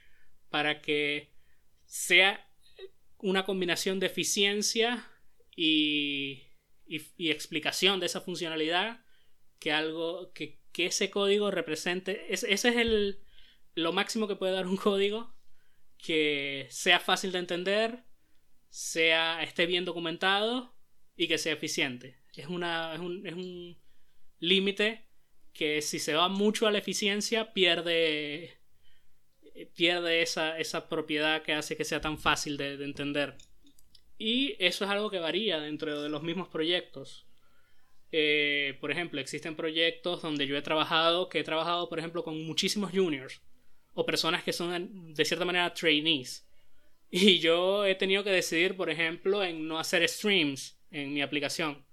para 0.49 0.81
que 0.81 1.31
sea 1.85 2.47
una 3.17 3.45
combinación 3.45 3.99
de 3.99 4.07
eficiencia 4.07 5.07
y, 5.55 6.43
y, 6.85 7.31
explicación 7.31 7.99
de 7.99 8.07
esa 8.07 8.21
funcionalidad 8.21 9.05
que 9.59 9.71
algo 9.71 10.31
que, 10.33 10.60
que 10.71 10.87
ese 10.87 11.09
código 11.09 11.51
represente. 11.51 12.33
ese 12.33 12.51
es 12.53 12.65
el, 12.65 13.19
lo 13.75 13.93
máximo 13.93 14.27
que 14.27 14.35
puede 14.35 14.53
dar 14.53 14.67
un 14.67 14.77
código 14.77 15.33
que 15.97 16.67
sea 16.69 16.99
fácil 16.99 17.31
de 17.31 17.39
entender, 17.39 18.03
sea, 18.69 19.43
esté 19.43 19.65
bien 19.65 19.85
documentado 19.85 20.75
y 21.15 21.27
que 21.27 21.37
sea 21.37 21.53
eficiente. 21.53 22.17
Es, 22.35 22.47
una, 22.47 22.93
es 22.93 22.99
un, 22.99 23.27
es 23.27 23.33
un 23.33 23.77
límite 24.39 25.07
que 25.53 25.81
si 25.81 25.99
se 25.99 26.15
va 26.15 26.29
mucho 26.29 26.65
a 26.65 26.71
la 26.71 26.79
eficiencia 26.79 27.53
pierde, 27.53 28.57
pierde 29.75 30.21
esa, 30.21 30.57
esa 30.57 30.87
propiedad 30.89 31.43
que 31.43 31.53
hace 31.53 31.77
que 31.77 31.85
sea 31.85 32.01
tan 32.01 32.17
fácil 32.17 32.57
de, 32.57 32.77
de 32.77 32.85
entender. 32.85 33.37
Y 34.17 34.55
eso 34.59 34.85
es 34.85 34.91
algo 34.91 35.09
que 35.09 35.19
varía 35.19 35.59
dentro 35.59 36.01
de 36.01 36.09
los 36.09 36.23
mismos 36.23 36.47
proyectos. 36.47 37.27
Eh, 38.11 38.77
por 38.81 38.91
ejemplo, 38.91 39.21
existen 39.21 39.55
proyectos 39.55 40.21
donde 40.21 40.45
yo 40.45 40.57
he 40.57 40.61
trabajado, 40.61 41.29
que 41.29 41.39
he 41.39 41.43
trabajado, 41.43 41.87
por 41.87 41.99
ejemplo, 41.99 42.23
con 42.23 42.43
muchísimos 42.45 42.91
juniors 42.91 43.41
o 43.93 44.05
personas 44.05 44.43
que 44.43 44.53
son 44.53 45.13
de 45.13 45.25
cierta 45.25 45.45
manera 45.45 45.73
trainees. 45.73 46.47
Y 47.13 47.39
yo 47.39 47.85
he 47.85 47.95
tenido 47.95 48.23
que 48.23 48.29
decidir, 48.29 48.77
por 48.77 48.89
ejemplo, 48.89 49.43
en 49.43 49.67
no 49.67 49.77
hacer 49.77 50.07
streams 50.07 50.79
en 50.91 51.13
mi 51.13 51.21
aplicación. 51.21 51.85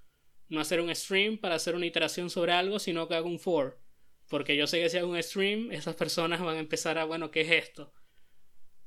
No 0.48 0.60
hacer 0.60 0.80
un 0.80 0.94
stream 0.94 1.38
para 1.38 1.56
hacer 1.56 1.74
una 1.74 1.86
iteración 1.86 2.30
sobre 2.30 2.52
algo, 2.52 2.78
sino 2.78 3.08
que 3.08 3.16
hago 3.16 3.28
un 3.28 3.40
for. 3.40 3.80
Porque 4.28 4.56
yo 4.56 4.68
sé 4.68 4.80
que 4.80 4.88
si 4.88 4.96
hago 4.96 5.10
un 5.10 5.20
stream, 5.20 5.72
esas 5.72 5.96
personas 5.96 6.40
van 6.40 6.56
a 6.56 6.60
empezar 6.60 6.98
a, 6.98 7.04
bueno, 7.04 7.32
¿qué 7.32 7.40
es 7.40 7.50
esto? 7.50 7.92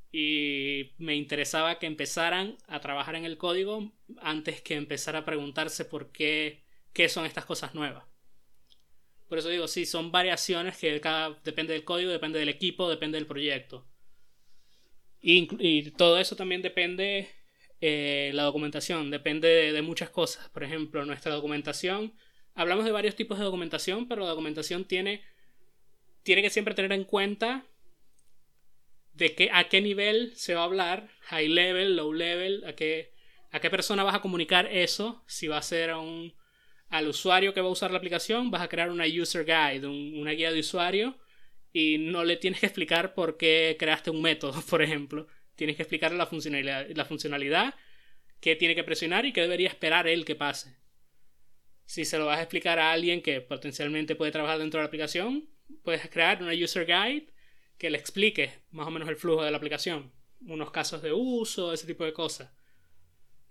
Y 0.10 0.94
me 0.98 1.15
interesaba 1.15 1.80
que 1.80 1.86
empezaran 1.86 2.58
a 2.67 2.80
trabajar 2.80 3.15
en 3.15 3.26
el 3.26 3.38
código 3.38 3.91
antes 4.22 4.62
que 4.62 4.76
empezar 4.76 5.17
a 5.17 5.26
preguntarse 5.26 5.84
por 5.84 6.13
qué, 6.13 6.63
qué 6.93 7.10
son 7.10 7.25
estas 7.25 7.45
cosas 7.45 7.73
nuevas. 7.73 8.04
Por 9.32 9.38
eso 9.38 9.47
digo, 9.47 9.67
sí, 9.67 9.86
son 9.86 10.12
variaciones 10.12 10.77
que 10.77 10.99
cada, 10.99 11.39
depende 11.45 11.71
del 11.73 11.86
código, 11.86 12.12
depende 12.12 12.38
del 12.38 12.49
equipo, 12.49 12.89
depende 12.89 13.17
del 13.17 13.27
proyecto. 13.27 13.88
Y, 15.21 15.91
todo 15.91 16.19
eso 16.19 16.36
también 16.36 16.62
depende 16.62 17.30
eh, 17.80 18.32
la 18.34 18.43
documentación, 18.43 19.10
depende 19.10 19.71
de, 19.71 19.82
muchas 19.82 20.10
cosas. 20.10 20.49
Por 20.49 20.63
ejemplo, 20.63 21.06
nuestra 21.06 21.34
documentación, 21.34 22.13
hablamos 22.56 22.84
de 22.84 22.91
varios 22.91 23.15
tipos 23.15 23.38
de 23.38 23.45
documentación, 23.45 24.08
pero 24.08 24.23
la 24.23 24.30
documentación 24.30 24.84
tiene, 24.84 25.21
tiene 26.23 26.41
que 26.41 26.49
siempre 26.49 26.73
tener 26.73 26.91
en 26.91 27.06
cuenta 27.06 27.65
de 29.13 29.36
qué, 29.36 29.49
a 29.54 29.69
qué 29.69 29.80
nivel 29.80 30.34
se 30.36 30.56
va 30.56 30.62
a 30.62 30.65
hablar, 30.65 31.10
high 31.21 31.47
level, 31.47 31.95
low 31.95 32.12
level, 32.12 32.65
a 32.65 32.73
qué, 32.73 33.13
a 33.51 33.60
qué 33.60 33.69
persona 33.69 34.04
vas 34.04 34.15
a 34.15 34.21
comunicar 34.21 34.65
eso, 34.65 35.23
si 35.27 35.47
va 35.47 35.58
a 35.58 35.62
ser 35.62 35.91
a 35.91 35.99
un 35.99 36.34
al 36.91 37.08
usuario 37.08 37.54
que 37.54 37.62
va 37.62 37.67
a 37.67 37.71
usar 37.71 37.89
la 37.91 37.97
aplicación, 37.97 38.51
vas 38.51 38.62
a 38.62 38.67
crear 38.67 38.91
una 38.91 39.06
user 39.06 39.45
guide, 39.45 39.88
una 39.88 40.32
guía 40.32 40.51
de 40.51 40.60
usuario, 40.60 41.17
y 41.73 41.97
no 41.97 42.25
le 42.25 42.36
tienes 42.36 42.60
que 42.60 42.65
explicar 42.65 43.13
por 43.13 43.38
qué 43.38 43.77
creaste 43.80 44.12
un 44.12 44.21
método, 44.21 44.62
por 44.69 44.82
ejemplo. 44.82 45.27
Tienes 45.56 45.77
que 45.77 45.84
explicarle 45.84 46.17
la 46.17 46.27
funcionalidad, 46.27 46.88
la 46.93 47.06
funcionalidad 47.06 47.73
qué 48.41 48.56
tiene 48.56 48.75
que 48.75 48.84
presionar 48.84 49.25
y 49.25 49.32
qué 49.32 49.41
debería 49.41 49.69
esperar 49.69 50.08
él 50.08 50.25
que 50.25 50.36
pase. 50.36 50.75
Si 51.86 52.04
se 52.04 52.17
lo 52.17 52.25
vas 52.25 52.39
a 52.39 52.41
explicar 52.41 52.77
a 52.77 52.91
alguien 52.91 53.21
que 53.21 53.39
potencialmente 53.39 54.15
puede 54.15 54.32
trabajar 54.32 54.60
dentro 54.60 54.80
de 54.80 54.84
la 54.84 54.88
aplicación, 54.88 55.49
puedes 55.84 56.10
crear 56.10 56.41
una 56.43 56.54
user 56.54 56.86
guide 56.86 57.27
que 57.77 57.89
le 57.89 57.97
explique 57.97 58.51
más 58.71 58.88
o 58.88 58.91
menos 58.91 59.08
el 59.08 59.15
flujo 59.15 59.43
de 59.43 59.51
la 59.51 59.58
aplicación, 59.58 60.12
unos 60.45 60.71
casos 60.71 61.01
de 61.01 61.13
uso, 61.13 61.71
ese 61.71 61.88
tipo 61.88 62.04
de 62.04 62.13
cosas. 62.13 62.51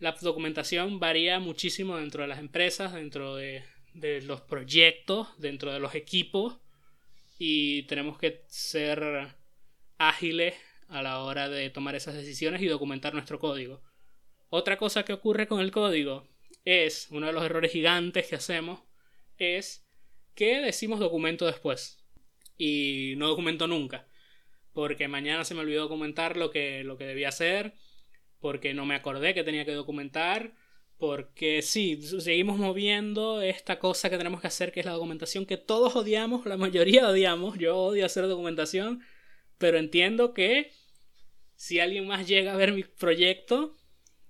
La 0.00 0.12
documentación 0.20 0.98
varía 0.98 1.38
muchísimo 1.38 1.98
dentro 1.98 2.22
de 2.22 2.28
las 2.28 2.40
empresas, 2.40 2.94
dentro 2.94 3.36
de, 3.36 3.62
de 3.94 4.22
los 4.22 4.40
proyectos, 4.40 5.28
dentro 5.38 5.72
de 5.72 5.78
los 5.78 5.94
equipos 5.94 6.58
y 7.38 7.84
tenemos 7.84 8.18
que 8.18 8.44
ser 8.48 9.34
ágiles 9.98 10.54
a 10.88 11.02
la 11.02 11.20
hora 11.20 11.48
de 11.48 11.70
tomar 11.70 11.94
esas 11.94 12.14
decisiones 12.14 12.60
y 12.62 12.66
documentar 12.66 13.14
nuestro 13.14 13.38
código. 13.38 13.82
Otra 14.48 14.76
cosa 14.76 15.04
que 15.04 15.12
ocurre 15.12 15.46
con 15.46 15.60
el 15.60 15.70
código 15.70 16.26
es, 16.64 17.08
uno 17.10 17.28
de 17.28 17.32
los 17.32 17.44
errores 17.44 17.72
gigantes 17.72 18.26
que 18.26 18.36
hacemos, 18.36 18.80
es 19.38 19.86
que 20.34 20.60
decimos 20.60 21.00
documento 21.00 21.46
después 21.46 22.04
y 22.58 23.14
no 23.16 23.28
documento 23.28 23.66
nunca. 23.66 24.06
Porque 24.72 25.08
mañana 25.08 25.44
se 25.44 25.54
me 25.54 25.60
olvidó 25.60 25.82
documentar 25.82 26.36
lo 26.36 26.50
que, 26.50 26.84
lo 26.84 26.96
que 26.96 27.04
debía 27.04 27.28
hacer, 27.28 27.74
porque 28.40 28.74
no 28.74 28.86
me 28.86 28.94
acordé 28.94 29.34
que 29.34 29.44
tenía 29.44 29.64
que 29.64 29.74
documentar, 29.74 30.54
porque 30.98 31.62
sí, 31.62 32.00
seguimos 32.02 32.58
moviendo 32.58 33.40
esta 33.42 33.78
cosa 33.78 34.10
que 34.10 34.18
tenemos 34.18 34.40
que 34.40 34.48
hacer, 34.48 34.72
que 34.72 34.80
es 34.80 34.86
la 34.86 34.92
documentación, 34.92 35.46
que 35.46 35.56
todos 35.56 35.96
odiamos, 35.96 36.44
la 36.46 36.56
mayoría 36.56 37.08
odiamos, 37.08 37.58
yo 37.58 37.76
odio 37.76 38.04
hacer 38.04 38.26
documentación, 38.26 39.02
pero 39.58 39.78
entiendo 39.78 40.34
que 40.34 40.72
si 41.54 41.80
alguien 41.80 42.06
más 42.06 42.26
llega 42.26 42.52
a 42.52 42.56
ver 42.56 42.72
mi 42.72 42.84
proyecto, 42.84 43.76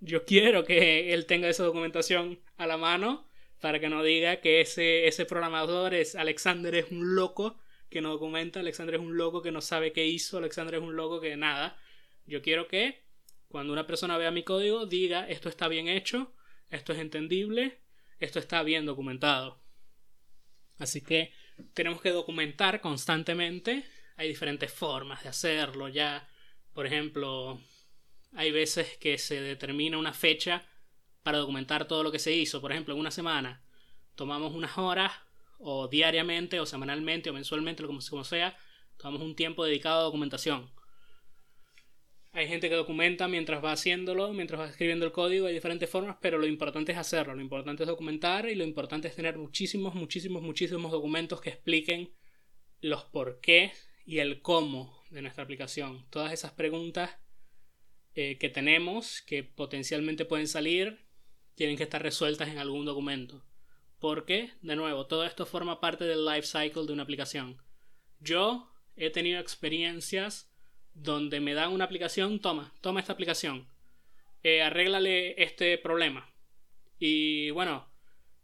yo 0.00 0.24
quiero 0.24 0.64
que 0.64 1.12
él 1.12 1.26
tenga 1.26 1.48
esa 1.48 1.64
documentación 1.64 2.40
a 2.56 2.66
la 2.66 2.76
mano 2.76 3.26
para 3.60 3.78
que 3.78 3.88
no 3.88 4.02
diga 4.02 4.40
que 4.40 4.60
ese, 4.60 5.06
ese 5.06 5.26
programador 5.26 5.94
es 5.94 6.14
Alexander 6.16 6.74
es 6.74 6.90
un 6.90 7.14
loco 7.14 7.58
que 7.90 8.00
no 8.00 8.10
documenta, 8.10 8.60
Alexander 8.60 8.94
es 8.94 9.00
un 9.00 9.16
loco 9.16 9.42
que 9.42 9.52
no 9.52 9.60
sabe 9.60 9.92
qué 9.92 10.06
hizo, 10.06 10.38
Alexander 10.38 10.76
es 10.76 10.82
un 10.82 10.96
loco 10.96 11.20
que 11.20 11.36
nada. 11.36 11.76
Yo 12.26 12.40
quiero 12.42 12.68
que 12.68 13.02
cuando 13.50 13.72
una 13.72 13.84
persona 13.84 14.16
vea 14.16 14.30
mi 14.30 14.44
código 14.44 14.86
diga 14.86 15.28
esto 15.28 15.48
está 15.48 15.66
bien 15.66 15.88
hecho, 15.88 16.32
esto 16.68 16.92
es 16.92 17.00
entendible, 17.00 17.80
esto 18.20 18.38
está 18.38 18.62
bien 18.62 18.86
documentado. 18.86 19.60
Así 20.78 21.00
que 21.00 21.32
tenemos 21.74 22.00
que 22.00 22.12
documentar 22.12 22.80
constantemente. 22.80 23.84
Hay 24.16 24.28
diferentes 24.28 24.72
formas 24.72 25.24
de 25.24 25.30
hacerlo 25.30 25.88
ya. 25.88 26.28
Por 26.72 26.86
ejemplo, 26.86 27.60
hay 28.34 28.52
veces 28.52 28.96
que 28.98 29.18
se 29.18 29.40
determina 29.40 29.98
una 29.98 30.12
fecha 30.12 30.64
para 31.24 31.38
documentar 31.38 31.88
todo 31.88 32.04
lo 32.04 32.12
que 32.12 32.20
se 32.20 32.32
hizo. 32.32 32.60
Por 32.60 32.70
ejemplo, 32.70 32.94
en 32.94 33.00
una 33.00 33.10
semana 33.10 33.64
tomamos 34.14 34.54
unas 34.54 34.78
horas, 34.78 35.12
o 35.58 35.88
diariamente, 35.88 36.60
o 36.60 36.66
semanalmente, 36.66 37.30
o 37.30 37.32
mensualmente, 37.32 37.84
como, 37.84 37.98
como 38.08 38.22
sea, 38.22 38.56
tomamos 38.96 39.22
un 39.22 39.34
tiempo 39.34 39.64
dedicado 39.64 39.98
a 40.00 40.04
documentación. 40.04 40.70
Hay 42.32 42.46
gente 42.46 42.68
que 42.68 42.76
documenta 42.76 43.26
mientras 43.26 43.62
va 43.64 43.72
haciéndolo, 43.72 44.32
mientras 44.32 44.60
va 44.60 44.68
escribiendo 44.68 45.04
el 45.04 45.10
código, 45.10 45.46
hay 45.46 45.54
diferentes 45.54 45.90
formas, 45.90 46.16
pero 46.20 46.38
lo 46.38 46.46
importante 46.46 46.92
es 46.92 46.98
hacerlo, 46.98 47.34
lo 47.34 47.40
importante 47.40 47.82
es 47.82 47.88
documentar 47.88 48.48
y 48.48 48.54
lo 48.54 48.64
importante 48.64 49.08
es 49.08 49.16
tener 49.16 49.36
muchísimos, 49.36 49.94
muchísimos, 49.94 50.40
muchísimos 50.40 50.92
documentos 50.92 51.40
que 51.40 51.50
expliquen 51.50 52.12
los 52.80 53.04
por 53.04 53.40
qué 53.40 53.72
y 54.06 54.18
el 54.18 54.42
cómo 54.42 55.02
de 55.10 55.22
nuestra 55.22 55.42
aplicación. 55.42 56.06
Todas 56.10 56.32
esas 56.32 56.52
preguntas 56.52 57.10
eh, 58.14 58.38
que 58.38 58.48
tenemos, 58.48 59.22
que 59.22 59.42
potencialmente 59.42 60.24
pueden 60.24 60.46
salir, 60.46 61.04
tienen 61.54 61.76
que 61.76 61.82
estar 61.82 62.02
resueltas 62.02 62.48
en 62.48 62.58
algún 62.58 62.84
documento. 62.84 63.44
Porque, 63.98 64.52
de 64.62 64.76
nuevo, 64.76 65.06
todo 65.06 65.24
esto 65.24 65.46
forma 65.46 65.80
parte 65.80 66.04
del 66.04 66.24
life 66.24 66.46
cycle 66.46 66.86
de 66.86 66.92
una 66.92 67.02
aplicación. 67.02 67.60
Yo 68.18 68.72
he 68.96 69.10
tenido 69.10 69.40
experiencias 69.40 70.49
donde 70.94 71.40
me 71.40 71.54
dan 71.54 71.72
una 71.72 71.84
aplicación, 71.84 72.40
toma, 72.40 72.74
toma 72.80 73.00
esta 73.00 73.12
aplicación, 73.12 73.68
eh, 74.42 74.62
arréglale 74.62 75.42
este 75.42 75.78
problema. 75.78 76.32
Y 76.98 77.50
bueno, 77.50 77.90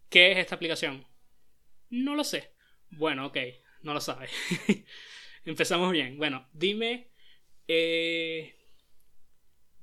¿qué 0.08 0.32
es 0.32 0.38
esta 0.38 0.54
aplicación? 0.54 1.06
No 1.90 2.14
lo 2.14 2.24
sé. 2.24 2.52
Bueno, 2.90 3.26
ok, 3.26 3.38
no 3.82 3.94
lo 3.94 4.00
sabes. 4.00 4.30
Empezamos 5.44 5.92
bien. 5.92 6.16
Bueno, 6.16 6.48
dime 6.52 7.10
eh, 7.68 8.56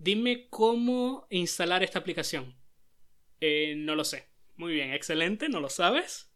Dime 0.04 0.50
cómo 0.50 1.28
instalar 1.30 1.82
esta 1.82 2.00
aplicación. 2.00 2.54
Eh, 3.40 3.74
no 3.78 3.96
lo 3.96 4.04
sé. 4.04 4.28
Muy 4.58 4.74
bien, 4.74 4.92
excelente, 4.92 5.48
¿no 5.48 5.62
lo 5.62 5.70
sabes? 5.70 6.30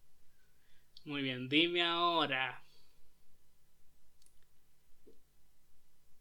Muy 1.03 1.21
bien, 1.21 1.49
dime 1.49 1.83
ahora. 1.83 2.63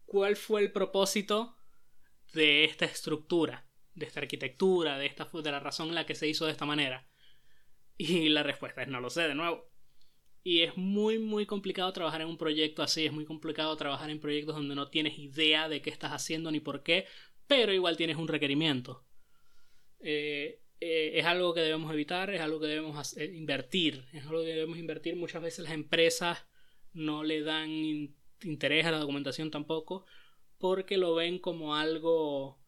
¿Cuál 0.07 0.37
fue 0.37 0.63
el 0.63 0.73
propósito 0.73 1.57
de 2.33 2.65
esta 2.65 2.85
estructura, 2.85 3.69
de 3.95 4.07
esta 4.07 4.21
arquitectura, 4.21 4.99
de, 4.99 5.07
esta, 5.07 5.29
de 5.33 5.51
la 5.51 5.61
razón 5.61 5.89
en 5.89 5.97
la 5.97 6.07
que 6.07 6.15
se 6.15 6.29
hizo 6.29 6.47
de 6.47 6.53
esta 6.53 6.65
manera? 6.65 7.09
Y 7.99 8.29
la 8.29 8.43
respuesta 8.43 8.83
es 8.83 8.89
no 8.89 9.01
lo 9.01 9.11
sé, 9.11 9.23
de 9.23 9.35
nuevo. 9.35 9.71
Y 10.43 10.63
es 10.63 10.77
muy, 10.77 11.19
muy 11.19 11.45
complicado 11.45 11.93
trabajar 11.93 12.21
en 12.21 12.29
un 12.29 12.39
proyecto 12.39 12.83
así, 12.83 13.05
es 13.05 13.13
muy 13.13 13.25
complicado 13.25 13.77
trabajar 13.77 14.11
en 14.11 14.21
proyectos 14.21 14.55
donde 14.55 14.77
no 14.77 14.89
tienes 14.89 15.19
idea 15.19 15.69
de 15.69 15.83
qué 15.83 15.91
estás 15.91 16.13
haciendo 16.13 16.53
ni 16.53 16.61
por 16.61 16.85
qué, 16.85 17.07
pero 17.49 17.73
igual 17.73 17.97
tienes 17.97 18.17
un 18.17 18.29
requerimiento. 18.29 19.05
Eh, 19.99 20.61
eh, 20.79 21.13
es 21.15 21.25
algo 21.25 21.53
que 21.53 21.63
debemos 21.63 21.93
evitar, 21.93 22.31
es 22.31 22.41
algo 22.41 22.61
que 22.61 22.67
debemos 22.67 23.17
invertir, 23.19 24.05
es 24.13 24.25
algo 24.25 24.43
que 24.43 24.55
debemos 24.55 24.79
invertir. 24.79 25.17
Muchas 25.17 25.43
veces 25.43 25.65
las 25.65 25.73
empresas 25.73 26.47
no 26.93 27.25
le 27.25 27.43
dan 27.43 28.15
interés 28.43 28.87
a 28.87 28.91
la 28.91 28.99
documentación 28.99 29.51
tampoco, 29.51 30.05
porque 30.59 30.97
lo 30.97 31.15
ven 31.15 31.39
como 31.39 31.75
algo, 31.75 32.59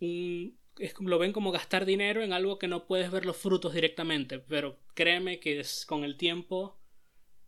lo 0.00 1.18
ven 1.18 1.32
como 1.32 1.52
gastar 1.52 1.84
dinero 1.84 2.22
en 2.22 2.32
algo 2.32 2.58
que 2.58 2.68
no 2.68 2.86
puedes 2.86 3.10
ver 3.10 3.26
los 3.26 3.36
frutos 3.36 3.74
directamente, 3.74 4.38
pero 4.38 4.78
créeme 4.94 5.40
que 5.40 5.64
con 5.86 6.04
el 6.04 6.16
tiempo 6.16 6.78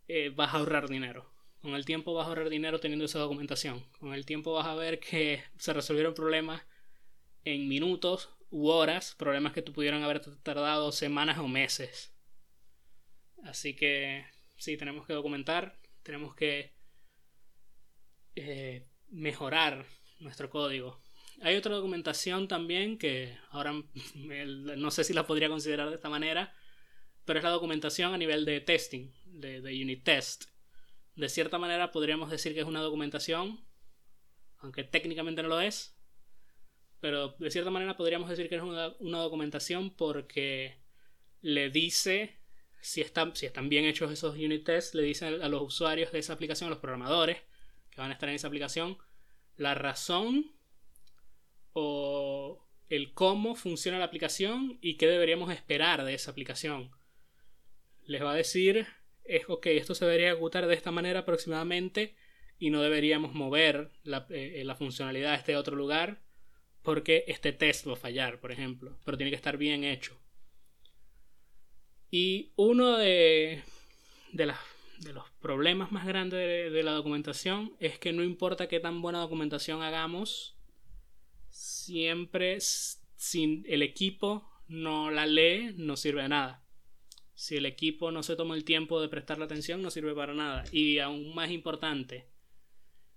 eh, 0.08 0.30
vas 0.34 0.54
a 0.54 0.58
ahorrar 0.58 0.88
dinero. 0.88 1.30
Con 1.62 1.74
el 1.74 1.84
tiempo 1.84 2.14
vas 2.14 2.24
a 2.24 2.28
ahorrar 2.30 2.48
dinero 2.48 2.80
teniendo 2.80 3.04
esa 3.04 3.18
documentación. 3.18 3.84
Con 3.98 4.14
el 4.14 4.24
tiempo 4.24 4.52
vas 4.52 4.66
a 4.66 4.74
ver 4.74 4.98
que 4.98 5.42
se 5.58 5.72
resolvieron 5.74 6.14
problemas 6.14 6.62
en 7.44 7.68
minutos 7.68 8.30
u 8.50 8.68
horas, 8.68 9.14
problemas 9.18 9.52
que 9.52 9.62
tú 9.62 9.72
pudieran 9.72 10.02
haber 10.02 10.20
tardado 10.42 10.90
semanas 10.90 11.38
o 11.38 11.48
meses. 11.48 12.14
Así 13.44 13.74
que 13.74 14.26
sí, 14.56 14.76
tenemos 14.76 15.06
que 15.06 15.12
documentar, 15.12 15.78
tenemos 16.02 16.34
que 16.34 16.72
mejorar 19.20 19.86
nuestro 20.18 20.50
código. 20.50 21.00
Hay 21.42 21.56
otra 21.56 21.74
documentación 21.74 22.48
también 22.48 22.98
que 22.98 23.36
ahora 23.50 23.72
no 24.14 24.90
sé 24.90 25.04
si 25.04 25.12
la 25.12 25.26
podría 25.26 25.48
considerar 25.48 25.88
de 25.88 25.96
esta 25.96 26.08
manera, 26.08 26.54
pero 27.24 27.38
es 27.38 27.44
la 27.44 27.50
documentación 27.50 28.12
a 28.14 28.18
nivel 28.18 28.44
de 28.44 28.60
testing, 28.60 29.10
de, 29.26 29.60
de 29.60 29.82
unit 29.82 30.04
test. 30.04 30.44
De 31.14 31.28
cierta 31.28 31.58
manera 31.58 31.92
podríamos 31.92 32.30
decir 32.30 32.54
que 32.54 32.60
es 32.60 32.66
una 32.66 32.80
documentación, 32.80 33.60
aunque 34.58 34.84
técnicamente 34.84 35.42
no 35.42 35.48
lo 35.48 35.60
es, 35.60 35.96
pero 37.00 37.34
de 37.38 37.50
cierta 37.50 37.70
manera 37.70 37.96
podríamos 37.96 38.28
decir 38.28 38.48
que 38.48 38.56
es 38.56 38.62
una, 38.62 39.18
documentación 39.18 39.90
porque 39.90 40.76
le 41.40 41.70
dice 41.70 42.38
si 42.80 43.00
están, 43.00 43.34
si 43.36 43.46
están 43.46 43.68
bien 43.68 43.84
hechos 43.84 44.10
esos 44.10 44.34
unit 44.34 44.64
tests, 44.64 44.94
le 44.94 45.02
dice 45.02 45.26
a 45.26 45.48
los 45.48 45.62
usuarios 45.62 46.12
de 46.12 46.18
esa 46.18 46.34
aplicación, 46.34 46.68
a 46.68 46.70
los 46.70 46.78
programadores 46.78 47.38
que 47.90 48.00
van 48.00 48.10
a 48.10 48.14
estar 48.14 48.28
en 48.28 48.34
esa 48.34 48.46
aplicación, 48.46 48.98
la 49.60 49.74
razón 49.74 50.52
o 51.74 52.66
el 52.88 53.12
cómo 53.12 53.54
funciona 53.54 53.98
la 53.98 54.06
aplicación 54.06 54.78
y 54.80 54.96
qué 54.96 55.06
deberíamos 55.06 55.52
esperar 55.52 56.02
de 56.04 56.14
esa 56.14 56.30
aplicación. 56.30 56.90
Les 58.06 58.22
va 58.22 58.32
a 58.32 58.36
decir 58.36 58.86
es, 59.24 59.44
ok, 59.48 59.66
esto 59.66 59.94
se 59.94 60.06
debería 60.06 60.30
ejecutar 60.30 60.66
de 60.66 60.74
esta 60.74 60.90
manera 60.90 61.20
aproximadamente 61.20 62.16
y 62.58 62.70
no 62.70 62.80
deberíamos 62.80 63.34
mover 63.34 63.90
la, 64.02 64.26
eh, 64.30 64.62
la 64.64 64.74
funcionalidad 64.74 65.32
a 65.32 65.36
este 65.36 65.56
otro 65.56 65.76
lugar 65.76 66.22
porque 66.82 67.24
este 67.28 67.52
test 67.52 67.86
va 67.86 67.92
a 67.92 67.96
fallar, 67.96 68.40
por 68.40 68.52
ejemplo, 68.52 68.98
pero 69.04 69.18
tiene 69.18 69.30
que 69.30 69.36
estar 69.36 69.58
bien 69.58 69.84
hecho. 69.84 70.18
Y 72.10 72.52
uno 72.56 72.96
de, 72.96 73.62
de, 74.32 74.54
de 75.00 75.14
los 75.14 75.30
problemas 75.40 75.90
más 75.92 76.06
grandes 76.06 76.72
de, 76.72 76.82
la 76.82 76.92
documentación 76.92 77.74
es 77.80 77.98
que 77.98 78.12
no 78.12 78.22
importa 78.22 78.68
qué 78.68 78.80
tan 78.80 79.00
buena 79.00 79.20
documentación 79.20 79.82
hagamos, 79.82 80.58
siempre 81.48 82.58
sin 82.60 83.64
el 83.66 83.82
equipo 83.82 84.46
no 84.68 85.10
la 85.10 85.26
lee, 85.26 85.74
no 85.76 85.96
sirve 85.96 86.22
de 86.22 86.28
nada. 86.28 86.64
Si 87.34 87.56
el 87.56 87.64
equipo 87.64 88.12
no 88.12 88.22
se 88.22 88.36
toma 88.36 88.54
el 88.54 88.64
tiempo 88.64 89.00
de 89.00 89.08
prestarle 89.08 89.46
atención, 89.46 89.80
no 89.80 89.90
sirve 89.90 90.14
para 90.14 90.34
nada. 90.34 90.64
Y 90.70 90.98
aún 90.98 91.34
más 91.34 91.50
importante, 91.50 92.28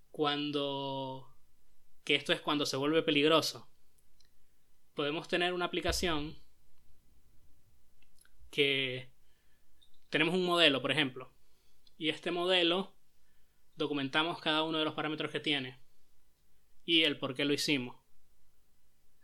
cuando... 0.10 1.36
que 2.06 2.15
esto 2.15 2.32
es 2.32 2.39
cuando 2.39 2.65
se 2.65 2.78
vuelve 2.78 3.04
peligroso. 3.04 3.69
podemos 4.93 5.28
tener 5.28 5.54
una 5.54 5.65
aplicación 5.65 6.38
que 8.50 9.12
tenemos 10.10 10.34
un 10.36 10.46
modelo, 10.46 10.82
por 10.82 10.91
ejemplo, 10.91 11.33
y 11.97 12.10
este 12.10 12.32
modelo 12.32 12.95
documentamos 13.75 14.39
cada 14.39 14.63
uno 14.63 14.77
de 14.79 14.86
los 14.86 14.93
parámetros 14.93 15.32
que 15.32 15.39
tiene 15.39 15.79
y 16.86 17.03
el 17.03 17.17
por 17.17 17.34
qué 17.34 17.45
lo 17.45 17.53
hicimos. 17.53 17.97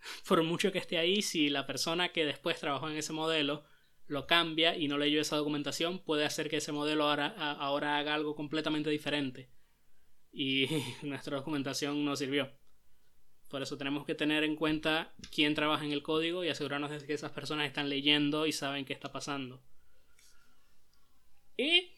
Por 0.27 0.41
mucho 0.43 0.71
que 0.71 0.77
esté 0.77 0.97
ahí, 0.97 1.21
si 1.21 1.49
la 1.49 1.67
persona 1.67 2.09
que 2.09 2.25
después 2.25 2.59
trabajó 2.59 2.89
en 2.89 2.97
ese 2.97 3.11
modelo 3.13 3.65
lo 4.07 4.25
cambia 4.25 4.75
y 4.75 4.87
no 4.87 4.97
leyó 4.97 5.21
esa 5.21 5.35
documentación, 5.35 5.99
puede 5.99 6.25
hacer 6.25 6.49
que 6.49 6.57
ese 6.57 6.71
modelo 6.71 7.03
ahora, 7.03 7.27
ahora 7.53 7.97
haga 7.97 8.15
algo 8.15 8.35
completamente 8.35 8.89
diferente. 8.89 9.49
Y 10.31 10.67
nuestra 11.03 11.37
documentación 11.37 12.03
no 12.05 12.15
sirvió. 12.15 12.51
Por 13.49 13.61
eso 13.61 13.77
tenemos 13.77 14.05
que 14.05 14.15
tener 14.15 14.43
en 14.43 14.55
cuenta 14.55 15.13
quién 15.33 15.55
trabaja 15.55 15.83
en 15.83 15.91
el 15.91 16.03
código 16.03 16.43
y 16.43 16.49
asegurarnos 16.49 16.91
de 16.91 17.05
que 17.05 17.13
esas 17.13 17.31
personas 17.31 17.67
están 17.67 17.89
leyendo 17.89 18.45
y 18.45 18.51
saben 18.51 18.85
qué 18.85 18.93
está 18.93 19.11
pasando. 19.11 19.61
Y 21.57 21.91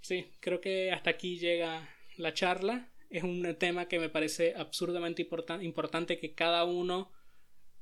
sí, 0.00 0.32
creo 0.40 0.60
que 0.60 0.92
hasta 0.92 1.10
aquí 1.10 1.38
llega 1.38 1.88
la 2.16 2.34
charla. 2.34 2.90
Es 3.10 3.22
un 3.22 3.56
tema 3.56 3.88
que 3.88 3.98
me 3.98 4.10
parece 4.10 4.54
absurdamente 4.54 5.26
importante 5.60 6.18
que 6.18 6.34
cada 6.34 6.64
uno 6.64 7.10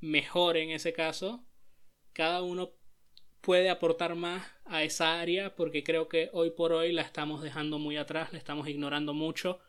mejore 0.01 0.63
en 0.63 0.71
ese 0.71 0.93
caso. 0.93 1.45
Cada 2.13 2.43
uno 2.43 2.73
puede 3.41 3.71
aportar 3.71 4.15
más 4.15 4.45
a 4.65 4.83
esa 4.83 5.21
área 5.21 5.55
porque 5.55 5.85
creo 5.85 6.09
que 6.09 6.31
hoy 6.33 6.51
por 6.51 6.73
hoy 6.73 6.93
la 6.93 7.03
estamos 7.03 7.43
dejando 7.43 7.79
muy 7.79 7.97
atrás, 7.97 8.33
la 8.33 8.39
estamos 8.39 8.69
ignorando 8.69 9.15
mucho 9.15 9.61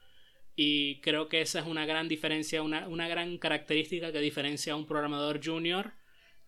y 0.55 0.99
creo 1.01 1.29
que 1.29 1.41
esa 1.41 1.59
es 1.59 1.67
una 1.67 1.85
gran 1.85 2.07
diferencia, 2.07 2.63
una, 2.63 2.87
una 2.87 3.07
gran 3.07 3.37
característica 3.37 4.11
que 4.11 4.19
diferencia 4.19 4.73
a 4.73 4.75
un 4.75 4.87
programador 4.87 5.39
junior 5.43 5.93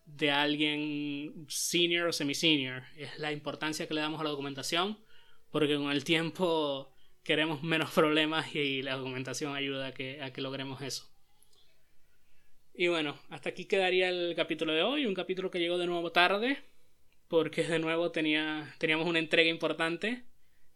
de 0.05 0.31
alguien 0.31 1.45
senior 1.47 2.07
o 2.07 2.12
semi-senior. 2.13 2.81
Es 2.97 3.19
la 3.19 3.31
importancia 3.31 3.88
que 3.88 3.93
le 3.93 4.01
damos 4.01 4.19
a 4.19 4.23
la 4.23 4.31
documentación, 4.31 4.97
porque 5.51 5.75
con 5.75 5.91
el 5.91 6.03
tiempo 6.03 6.91
queremos 7.23 7.63
menos 7.63 7.91
problemas 7.95 8.55
y 8.55 8.81
la 8.81 8.95
documentación 8.95 9.55
ayuda 9.55 9.88
a 9.88 9.93
que, 9.93 10.21
a 10.21 10.31
que 10.31 10.41
logremos 10.41 10.81
eso. 10.81 11.09
Y 12.73 12.88
bueno, 12.88 13.19
hasta 13.29 13.49
aquí 13.49 13.65
quedaría 13.65 14.09
el 14.09 14.33
capítulo 14.35 14.71
de 14.73 14.83
hoy, 14.83 15.05
un 15.05 15.13
capítulo 15.13 15.51
que 15.51 15.59
llegó 15.59 15.77
de 15.77 15.88
nuevo 15.88 16.12
tarde, 16.12 16.63
porque 17.27 17.63
de 17.63 17.79
nuevo 17.79 18.12
tenía, 18.12 18.73
teníamos 18.79 19.05
una 19.05 19.19
entrega 19.19 19.49
importante 19.49 20.23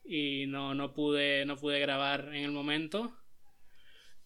y 0.03 0.45
no, 0.47 0.75
no, 0.75 0.93
pude, 0.93 1.45
no 1.45 1.55
pude 1.55 1.79
grabar 1.79 2.27
en 2.33 2.43
el 2.43 2.51
momento. 2.51 3.17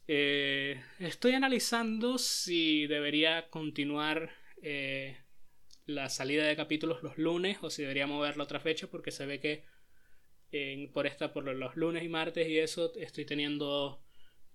Eh, 0.08 0.82
estoy 1.00 1.34
analizando 1.34 2.18
si 2.18 2.88
debería 2.88 3.50
continuar 3.50 4.32
eh, 4.62 5.18
la 5.86 6.10
salida 6.10 6.46
de 6.46 6.56
capítulos 6.56 7.04
los 7.04 7.18
lunes 7.18 7.58
o 7.62 7.70
si 7.70 7.82
debería 7.82 8.08
moverla 8.08 8.44
otra 8.44 8.60
fecha 8.60 8.88
porque 8.88 9.12
se 9.12 9.26
ve 9.26 9.40
que 9.40 9.66
por 10.94 11.08
esta 11.08 11.34
por 11.34 11.44
los 11.44 11.76
lunes 11.76 12.04
y 12.04 12.10
martes 12.10 12.48
y 12.48 12.58
eso 12.58 12.94
estoy 12.96 13.26
teniendo 13.26 14.02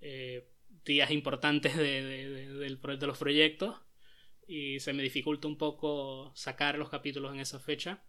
eh, 0.00 0.48
días 0.85 1.11
importantes 1.11 1.76
de, 1.76 2.02
de, 2.02 3.07
los 3.07 3.18
proyectos 3.18 3.76
y 4.46 4.81
se 4.81 4.92
me 4.92 5.02
dificulta 5.02 5.48
un 5.48 5.59
poco 5.59 6.33
sacar 6.35 6.78
los 6.78 6.88
capítulos 6.88 7.35
en 7.35 7.40
esa 7.40 7.61
fecha 7.61 8.02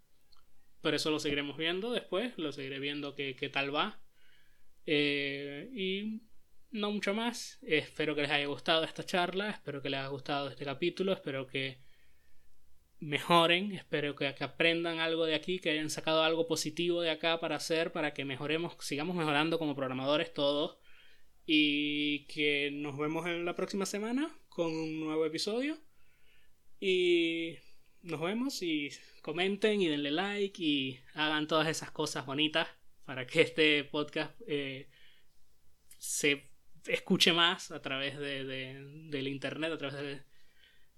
pero 0.81 0.95
eso 0.95 1.11
lo 1.11 1.19
seguiremos 1.19 1.57
viendo 1.57 1.91
después 1.91 2.33
lo 2.37 2.51
seguiré 2.51 2.79
viendo 2.79 3.15
qué, 3.15 3.49
tal 3.51 3.75
va 3.75 3.99
y 4.85 6.21
no 6.73 6.91
mucho 6.91 7.13
más. 7.13 7.59
Espero 7.61 8.15
que 8.15 8.23
les 8.23 8.31
haya 8.31 8.47
gustado 8.47 8.83
esta 8.83 9.05
charla, 9.05 9.51
espero 9.51 9.81
que 9.81 9.89
les 9.89 9.99
haya 9.99 10.09
gustado 10.09 10.49
este 10.49 10.65
capítulo, 10.65 11.13
espero 11.13 11.47
que 11.47 11.79
mejoren, 13.03 13.73
espero 13.73 14.15
que, 14.15 14.27
aprendan 14.27 14.99
algo 14.99 15.25
de 15.25 15.35
aquí, 15.35 15.59
que 15.59 15.69
hayan 15.71 15.89
sacado 15.89 16.23
algo 16.23 16.47
positivo 16.47 17.01
de 17.01 17.11
acá 17.11 17.39
para 17.39 17.57
hacer, 17.57 17.91
para 17.91 18.13
que 18.13 18.25
mejoremos, 18.25 18.75
sigamos 18.79 19.15
mejorando 19.15 19.59
como 19.59 19.75
programadores 19.75 20.33
todos. 20.33 20.77
Y 21.45 22.25
que 22.27 22.71
nos 22.71 22.97
vemos 22.97 23.27
en 23.27 23.43
la 23.43 23.55
próxima 23.55 23.85
semana 23.85 24.33
con 24.47 24.73
un 24.73 24.99
nuevo 25.01 25.25
episodio. 25.25 25.77
Y 26.79 27.57
nos 28.01 28.21
vemos 28.21 28.61
y 28.61 28.89
comenten 29.21 29.81
y 29.81 29.87
denle 29.87 30.11
like 30.11 30.63
y 30.63 30.99
hagan 31.13 31.47
todas 31.47 31.67
esas 31.67 31.91
cosas 31.91 32.25
bonitas 32.25 32.67
para 33.05 33.27
que 33.27 33.41
este 33.41 33.83
podcast 33.83 34.33
eh, 34.47 34.89
se 35.97 36.49
escuche 36.87 37.33
más 37.33 37.71
a 37.71 37.81
través 37.81 38.17
de, 38.17 38.45
del 39.09 39.27
internet, 39.27 39.73
a 39.73 39.77
través 39.77 39.95
de, 39.95 40.32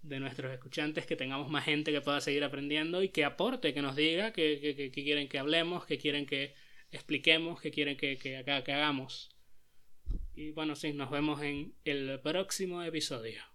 de, 0.08 0.20
nuestros 0.20 0.52
escuchantes, 0.54 1.06
que 1.06 1.16
tengamos 1.16 1.50
más 1.50 1.66
gente 1.66 1.92
que 1.92 2.02
pueda 2.02 2.22
seguir 2.22 2.44
aprendiendo 2.44 3.04
y 3.04 3.10
que 3.10 3.26
aporte, 3.26 3.74
que 3.74 3.82
nos 3.82 3.96
diga 3.96 4.32
que, 4.32 4.92
quieren 4.94 5.28
que 5.28 5.40
hablemos, 5.40 5.86
que 5.86 5.98
quieren 5.98 6.26
que 6.26 6.54
expliquemos, 6.92 7.62
que 7.62 7.72
quieren 7.72 7.98
que, 7.98 8.18
que, 8.18 8.44
que 8.44 8.72
hagamos. 8.74 9.30
Y 10.36 10.52
bueno, 10.52 10.76
sí, 10.76 10.94
nos 10.94 11.10
vemos 11.10 11.42
en 11.42 11.74
el 11.86 12.20
próximo 12.20 12.84
episodio. 12.84 13.55